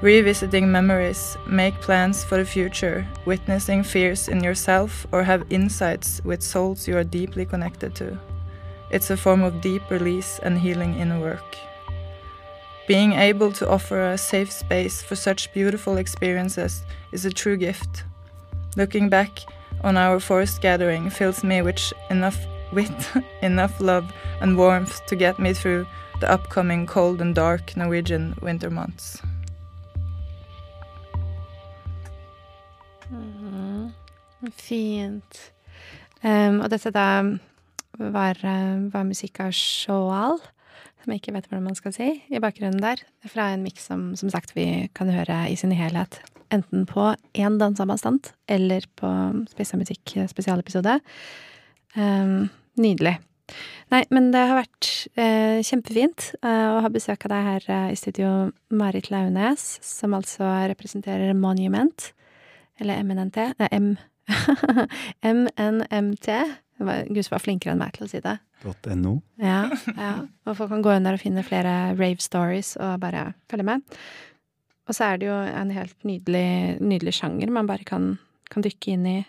Revisiting 0.02 0.72
memories, 0.72 1.38
make 1.48 1.76
plans 1.76 2.24
for 2.24 2.38
the 2.38 2.46
future, 2.46 3.06
witnessing 3.26 3.84
fears 3.84 4.28
in 4.28 4.44
yourself, 4.44 5.06
or 5.12 5.22
have 5.22 5.46
insights 5.52 6.26
with 6.26 6.42
souls 6.42 6.88
you 6.88 6.98
are 6.98 7.04
deeply 7.04 7.46
connected 7.46 7.94
to. 7.98 8.18
It's 8.94 9.10
a 9.10 9.18
form 9.18 9.42
of 9.42 9.60
deep 9.60 9.90
release 9.90 10.40
and 10.44 10.60
healing 10.60 11.00
inner 11.00 11.20
work. 11.20 11.58
Being 12.88 13.14
able 13.14 13.52
to 13.54 13.68
offer 13.68 14.00
a 14.00 14.20
safe 14.20 14.52
space 14.52 15.02
for 15.02 15.16
such 15.16 15.52
beautiful 15.52 15.98
experiences 15.98 16.84
is 17.12 17.26
a 17.26 17.32
true 17.32 17.58
gift. 17.58 18.04
Looking 18.78 19.10
back 19.10 19.40
on 19.84 19.98
our 19.98 20.20
forest 20.20 20.62
gathering 20.62 21.10
fills 21.10 21.44
me 21.44 21.64
with 21.64 21.92
enough 22.12 22.38
with 22.72 23.18
enough 23.42 23.82
love 23.82 24.14
and 24.42 24.58
warmth 24.58 25.04
to 25.08 25.16
get 25.16 25.40
me 25.40 25.54
through 25.54 25.88
the 26.20 26.30
upcoming 26.30 26.86
cold 26.86 27.20
and 27.20 27.34
dark 27.34 27.76
Norwegian 27.76 28.36
winter 28.42 28.70
months. 28.70 29.22
Mhm. 33.12 33.92
Fint. 34.52 35.52
Um, 36.24 36.62
og 36.62 36.70
dette 36.70 36.92
da 36.92 37.24
var, 38.00 38.40
var 38.94 39.08
musikk 39.08 39.40
av 39.44 39.54
Shoal, 39.58 40.40
som 41.04 41.12
jeg 41.12 41.22
ikke 41.22 41.34
vet 41.36 41.50
hvordan 41.50 41.68
man 41.68 41.78
skal 41.78 41.94
si, 41.96 42.10
i 42.32 42.42
bakgrunnen 42.42 42.82
der. 42.84 43.02
Fra 43.30 43.52
en 43.54 43.66
miks 43.66 43.90
som 43.90 44.14
som 44.20 44.32
sagt 44.34 44.56
vi 44.56 44.88
kan 44.96 45.12
høre 45.12 45.44
i 45.52 45.58
sin 45.60 45.74
helhet. 45.76 46.22
Enten 46.54 46.86
på 46.90 47.12
én 47.34 47.60
danseavstand 47.60 48.32
eller 48.52 48.86
på 49.00 49.10
Spissa 49.52 49.80
musikk 49.80 50.16
spesialepisode. 50.30 51.00
Um, 51.98 52.50
nydelig. 52.80 53.18
Nei, 53.94 54.02
men 54.14 54.32
det 54.34 54.42
har 54.50 54.58
vært 54.58 54.90
eh, 55.20 55.60
kjempefint 55.66 56.32
eh, 56.40 56.68
å 56.74 56.80
ha 56.82 56.90
besøk 56.94 57.28
av 57.28 57.34
deg 57.34 57.48
her 57.50 57.68
eh, 57.76 57.90
i 57.94 58.00
studio, 58.00 58.30
Marit 58.74 59.12
Launes, 59.14 59.66
som 59.86 60.16
altså 60.18 60.48
representerer 60.72 61.36
Monument. 61.38 62.08
Eller 62.82 63.04
MNNT. 63.04 63.52
Nei, 63.60 63.70
M. 63.76 63.92
MNMT. 65.36 66.30
Det 66.86 67.30
var- 67.32 67.40
flinkere 67.44 67.72
enn 67.74 67.80
meg 67.80 67.94
til 67.94 68.06
å 68.06 68.10
si 68.10 68.20
det. 68.20 68.40
.no. 68.96 69.22
Ja, 69.38 69.70
ja. 69.98 70.12
Og 70.48 70.56
folk 70.58 70.70
kan 70.70 70.84
gå 70.84 70.94
inn 70.96 71.04
der 71.04 71.14
og 71.18 71.20
finne 71.24 71.44
flere 71.44 71.96
rave 72.00 72.20
stories 72.24 72.76
og 72.78 73.00
bare 73.04 73.34
følge 73.52 73.66
med. 73.68 73.82
Og 74.88 74.96
så 74.96 75.06
er 75.14 75.18
det 75.18 75.28
jo 75.28 75.34
en 75.36 75.70
helt 75.72 75.96
nydelig, 76.04 76.80
nydelig 76.82 77.14
sjanger 77.16 77.50
man 77.52 77.68
bare 77.68 77.84
kan, 77.88 78.18
kan 78.50 78.64
dykke 78.64 78.94
inn 78.98 79.06
i, 79.08 79.26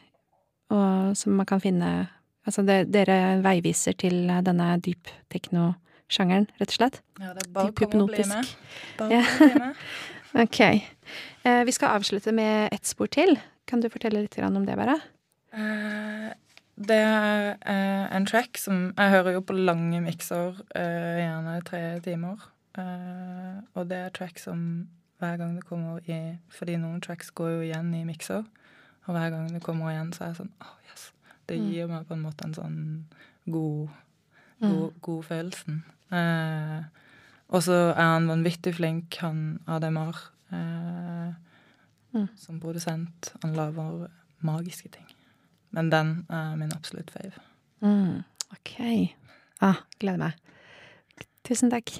og 0.71 1.17
som 1.17 1.37
man 1.37 1.47
kan 1.47 1.61
finne 1.61 2.09
Altså 2.47 2.61
det, 2.67 2.91
dere 2.93 3.41
veiviser 3.41 3.95
til 3.97 4.27
denne 4.45 4.67
dyp 4.85 5.09
tekno-sjangeren, 5.33 6.45
rett 6.61 6.69
og 6.69 6.77
slett? 6.77 6.99
Ja, 7.19 7.31
det 7.33 7.47
er 7.47 7.53
bare 7.55 7.71
å 7.71 7.75
komme 7.79 8.03
og 8.05 8.11
bli 8.11 8.27
med. 8.29 8.51
Bare 8.99 9.11
Ja. 9.11 9.23
bli 9.39 9.55
med. 9.63 9.75
Ok. 10.45 10.61
Eh, 10.61 11.63
vi 11.65 11.73
skal 11.73 11.95
avslutte 11.97 12.33
med 12.35 12.69
ett 12.75 12.85
spor 12.85 13.07
til. 13.09 13.39
Kan 13.67 13.81
du 13.81 13.89
fortelle 13.89 14.21
litt 14.21 14.37
om 14.43 14.67
det, 14.67 14.77
bare? 14.77 15.01
Eh, 15.55 16.35
det 16.77 16.97
er 16.99 18.09
en 18.17 18.27
track 18.27 18.59
som 18.59 18.93
Jeg 18.97 19.11
hører 19.11 19.33
jo 19.37 19.41
på 19.47 19.55
lange 19.55 20.01
mikser, 20.03 20.57
eh, 20.75 21.21
gjerne 21.23 21.63
tre 21.65 22.01
timer. 22.01 22.37
Eh, 22.79 23.61
og 23.75 23.89
det 23.89 23.97
er 23.99 24.11
track 24.11 24.39
som 24.39 24.89
hver 25.21 25.37
gang 25.39 25.55
det 25.57 25.65
kommer 25.65 26.01
i 26.11 26.39
Fordi 26.51 26.75
noen 26.77 27.01
tracks 27.01 27.31
går 27.31 27.49
jo 27.51 27.61
igjen 27.69 27.95
i 27.95 28.05
mikser. 28.05 28.45
Og 29.07 29.15
hver 29.15 29.31
gang 29.31 29.49
det 29.53 29.63
kommer 29.63 29.91
igjen, 29.93 30.13
så 30.13 30.25
er 30.25 30.33
jeg 30.33 30.37
sånn 30.43 30.53
oh, 30.61 30.75
yes. 30.91 31.13
Det 31.47 31.59
Mm. 31.61 31.71
gir 31.71 31.87
meg 31.89 32.07
på 32.09 32.15
en 32.15 32.23
måte 32.23 32.45
en 32.45 32.55
sånn 32.55 33.05
god, 33.51 33.89
god, 34.61 34.93
god 35.03 35.25
følelsen. 35.25 35.83
Eh, 36.11 36.85
og 37.51 37.63
så 37.63 37.93
er 37.95 38.03
han 38.15 38.27
vanvittig 38.29 38.75
flink, 38.75 39.15
han 39.21 39.61
ADMR, 39.69 40.17
eh, 40.53 41.35
Mm. 42.15 42.29
som 42.37 42.61
produsent. 42.61 43.33
Han 43.43 43.55
lager 43.55 44.09
magiske 44.41 44.89
ting. 44.91 45.05
Men 45.75 45.91
den 45.91 46.27
er 46.31 46.57
min 46.57 46.73
absolutt 46.77 47.11
fave. 47.11 47.33
Mm, 47.83 48.23
ok. 48.51 48.75
Ah, 49.61 49.83
gleder 49.99 50.17
meg. 50.17 50.33
Tusen 51.45 51.71
takk. 51.71 51.91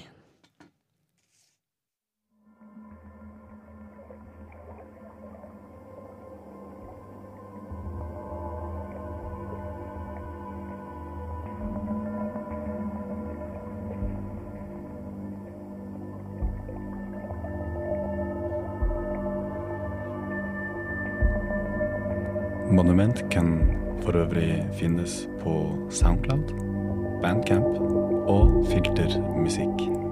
Monument 22.75 23.31
kan 23.31 23.64
for 24.05 24.17
øvrig 24.17 24.67
finnes 24.73 25.29
på 25.41 25.77
Soundcloud, 25.89 26.47
Bandcamp 27.21 27.65
og 28.29 28.65
Filtermusikk. 28.69 30.04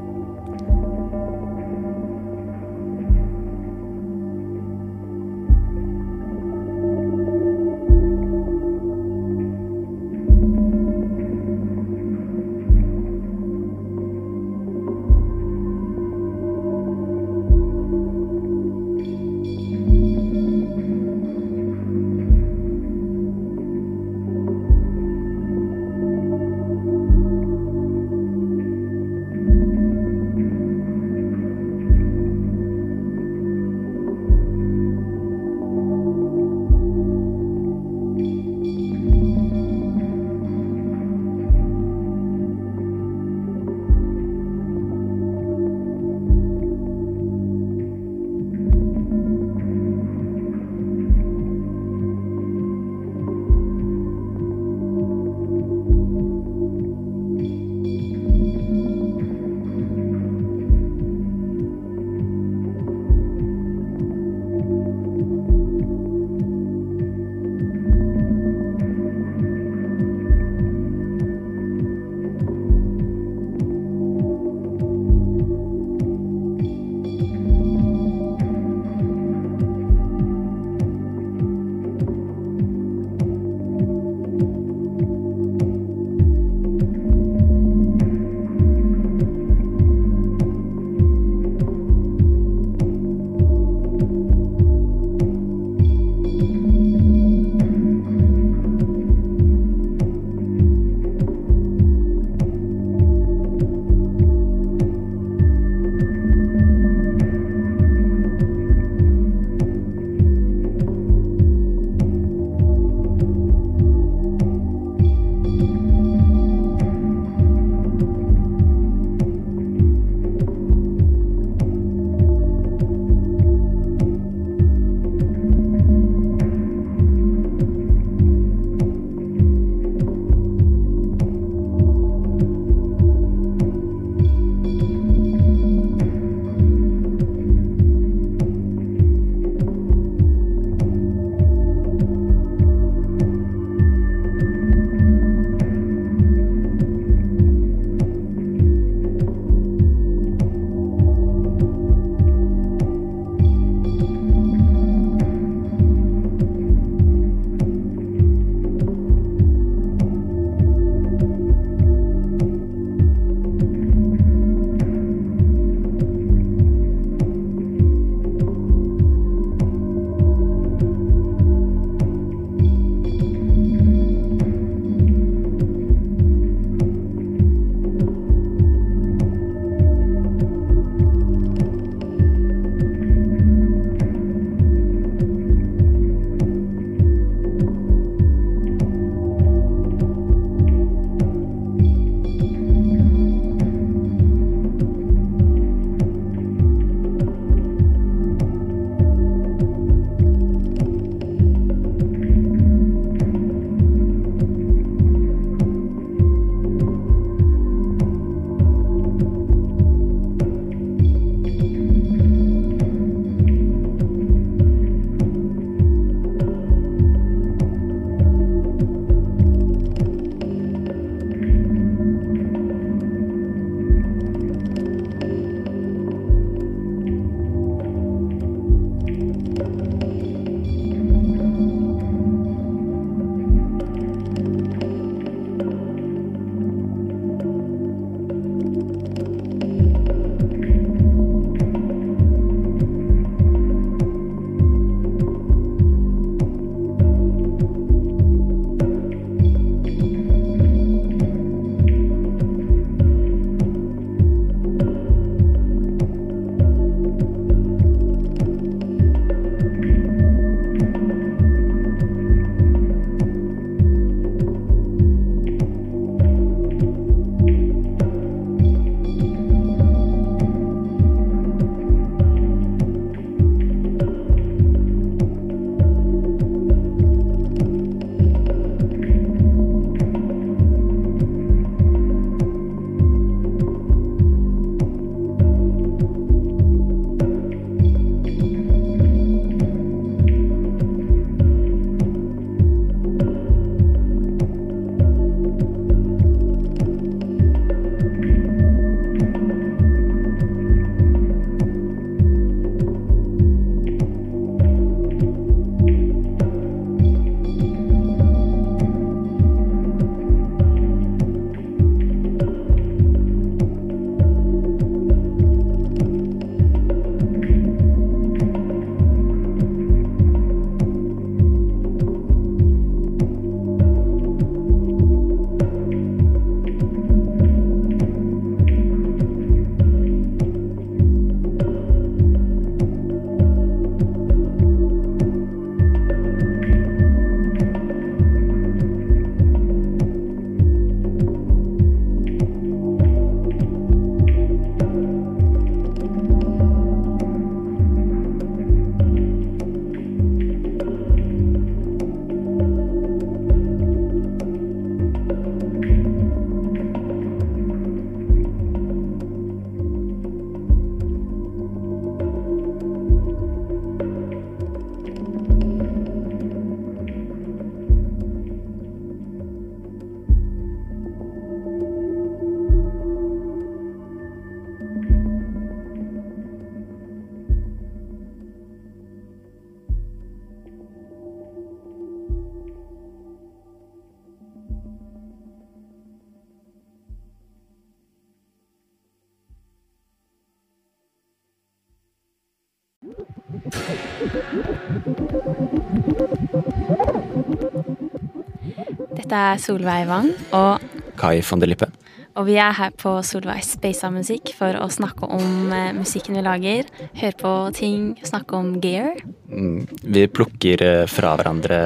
Dette 399.13 399.35
er 399.37 399.59
Solveig 399.61 400.07
Wang 400.09 400.31
og 400.55 400.83
Kai 401.19 401.39
von 401.45 401.61
der 401.61 401.69
Lippe. 401.71 401.87
Og 402.33 402.47
vi 402.47 402.55
er 402.57 402.73
her 402.73 402.89
på 402.97 403.11
Solveig 403.25 403.61
Speisa 403.67 404.09
Musikk 404.13 404.49
for 404.57 404.73
å 404.81 404.87
snakke 404.91 405.27
om 405.29 405.69
eh, 405.75 405.91
musikken 405.93 406.33
vi 406.39 406.41
lager. 406.45 406.87
Høre 407.19 407.37
på 407.37 407.51
ting, 407.77 408.07
snakke 408.25 408.57
om 408.57 408.71
gear. 408.81 409.19
Mm, 409.53 409.83
vi 410.15 410.25
plukker 410.33 410.81
eh, 410.81 411.03
fra 411.11 411.35
hverandre 411.37 411.77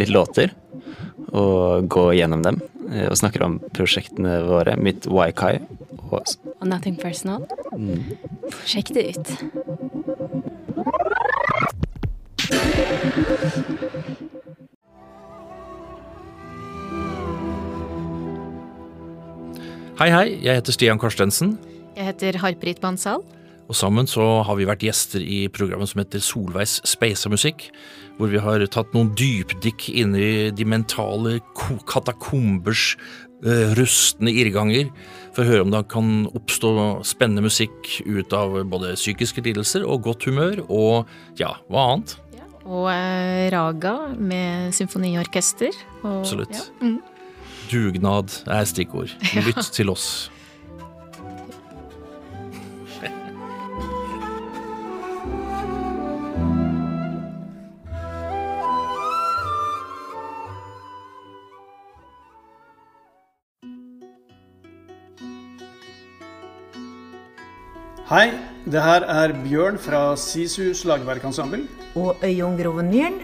litt 0.00 0.12
låter 0.14 0.54
og 1.32 1.86
går 1.92 2.14
gjennom 2.22 2.42
dem. 2.44 2.62
eh, 2.88 3.04
Og 3.10 3.18
snakker 3.20 3.44
om 3.44 3.58
prosjektene 3.76 4.40
våre. 4.48 4.78
Mitt 4.80 5.04
Waikai. 5.12 5.58
Og, 6.12 6.24
Og 6.60 6.66
Nothing 6.68 6.96
Personal. 7.00 7.44
mm, 7.76 8.16
Sjekk 8.68 8.94
det 8.96 9.04
ut. 9.12 9.30
Hei, 19.98 20.10
hei. 20.10 20.28
Jeg 20.38 20.60
heter 20.60 20.74
Stian 20.76 21.00
Karstensen. 21.02 21.56
Jeg 21.96 22.06
heter 22.12 22.38
Harprit 22.38 22.78
Bansal. 22.78 23.24
Og 23.66 23.74
sammen 23.74 24.06
så 24.06 24.22
har 24.46 24.54
vi 24.54 24.68
vært 24.70 24.86
gjester 24.86 25.18
i 25.18 25.48
programmet 25.50 25.90
som 25.90 26.04
heter 26.04 26.22
Solveigs 26.22 26.78
speisa 26.86 27.26
musikk. 27.32 27.66
Hvor 28.20 28.30
vi 28.30 28.38
har 28.38 28.62
tatt 28.70 28.94
noen 28.94 29.10
dypdykk 29.18 29.90
inn 29.90 30.14
i 30.14 30.54
de 30.54 30.68
mentale 30.68 31.40
katakombers 31.90 32.92
eh, 33.42 33.74
rustne 33.82 34.30
irrganger. 34.30 34.94
For 35.34 35.42
å 35.42 35.50
høre 35.50 35.66
om 35.66 35.74
det 35.74 35.88
kan 35.90 36.28
oppstå 36.30 37.02
spennende 37.02 37.50
musikk 37.50 37.96
ut 38.06 38.30
av 38.30 38.62
både 38.70 38.94
psykiske 38.94 39.42
lidelser 39.42 39.82
og 39.82 40.06
godt 40.06 40.30
humør, 40.30 40.62
og 40.70 41.10
ja, 41.42 41.56
hva 41.66 41.96
annet? 41.96 42.21
Og 42.64 42.86
eh, 42.92 43.48
Raga 43.52 43.96
med 44.18 44.72
symfoniorkester. 44.76 45.74
Og, 46.02 46.20
Absolutt. 46.20 46.54
Ja. 46.54 46.86
Mm. 46.86 47.00
Dugnad 47.72 48.42
er 48.46 48.64
stikkord. 48.64 49.16
Lytt 49.46 49.72
til 49.72 49.90
oss. 49.90 50.30
Hei, 68.12 68.51
det 68.62 68.78
her 68.78 69.02
er 69.10 69.32
Bjørn 69.42 69.78
fra 69.78 70.14
Sisu 70.14 70.70
slagverkensemble. 70.74 71.64
og 71.98 72.16
Øyungrovnyrn. 72.22 73.20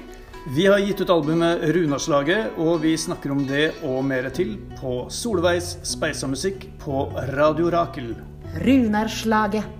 Vi 0.54 0.64
har 0.66 0.80
gitt 0.80 1.00
ut 1.00 1.10
albumet 1.10 1.62
Runaslaget, 1.74 2.58
og 2.58 2.82
vi 2.82 2.96
snakker 2.96 3.30
om 3.30 3.46
det 3.46 3.72
og 3.84 4.04
mer 4.04 4.28
til 4.30 4.56
på 4.80 5.06
Solveigs 5.10 5.76
speisamusikk 5.84 6.66
på 6.80 7.06
Radio 7.36 7.70
Rakel. 7.70 8.16
Runarslaget. 8.64 9.77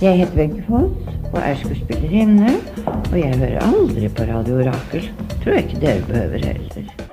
Jeg 0.00 0.14
heter 0.18 0.36
Wenche 0.38 0.62
Foss 0.62 1.08
og 1.32 1.40
er 1.42 1.56
skuespillerinne. 1.58 2.52
Og 2.86 3.18
jeg 3.18 3.34
hører 3.34 3.66
aldri 3.66 4.08
på 4.08 4.28
Radio 4.30 4.62
Rakel. 4.70 5.10
Tror 5.42 5.52
jeg 5.58 5.64
ikke 5.64 5.80
dere 5.86 6.06
behøver 6.06 6.46
heller. 6.46 7.07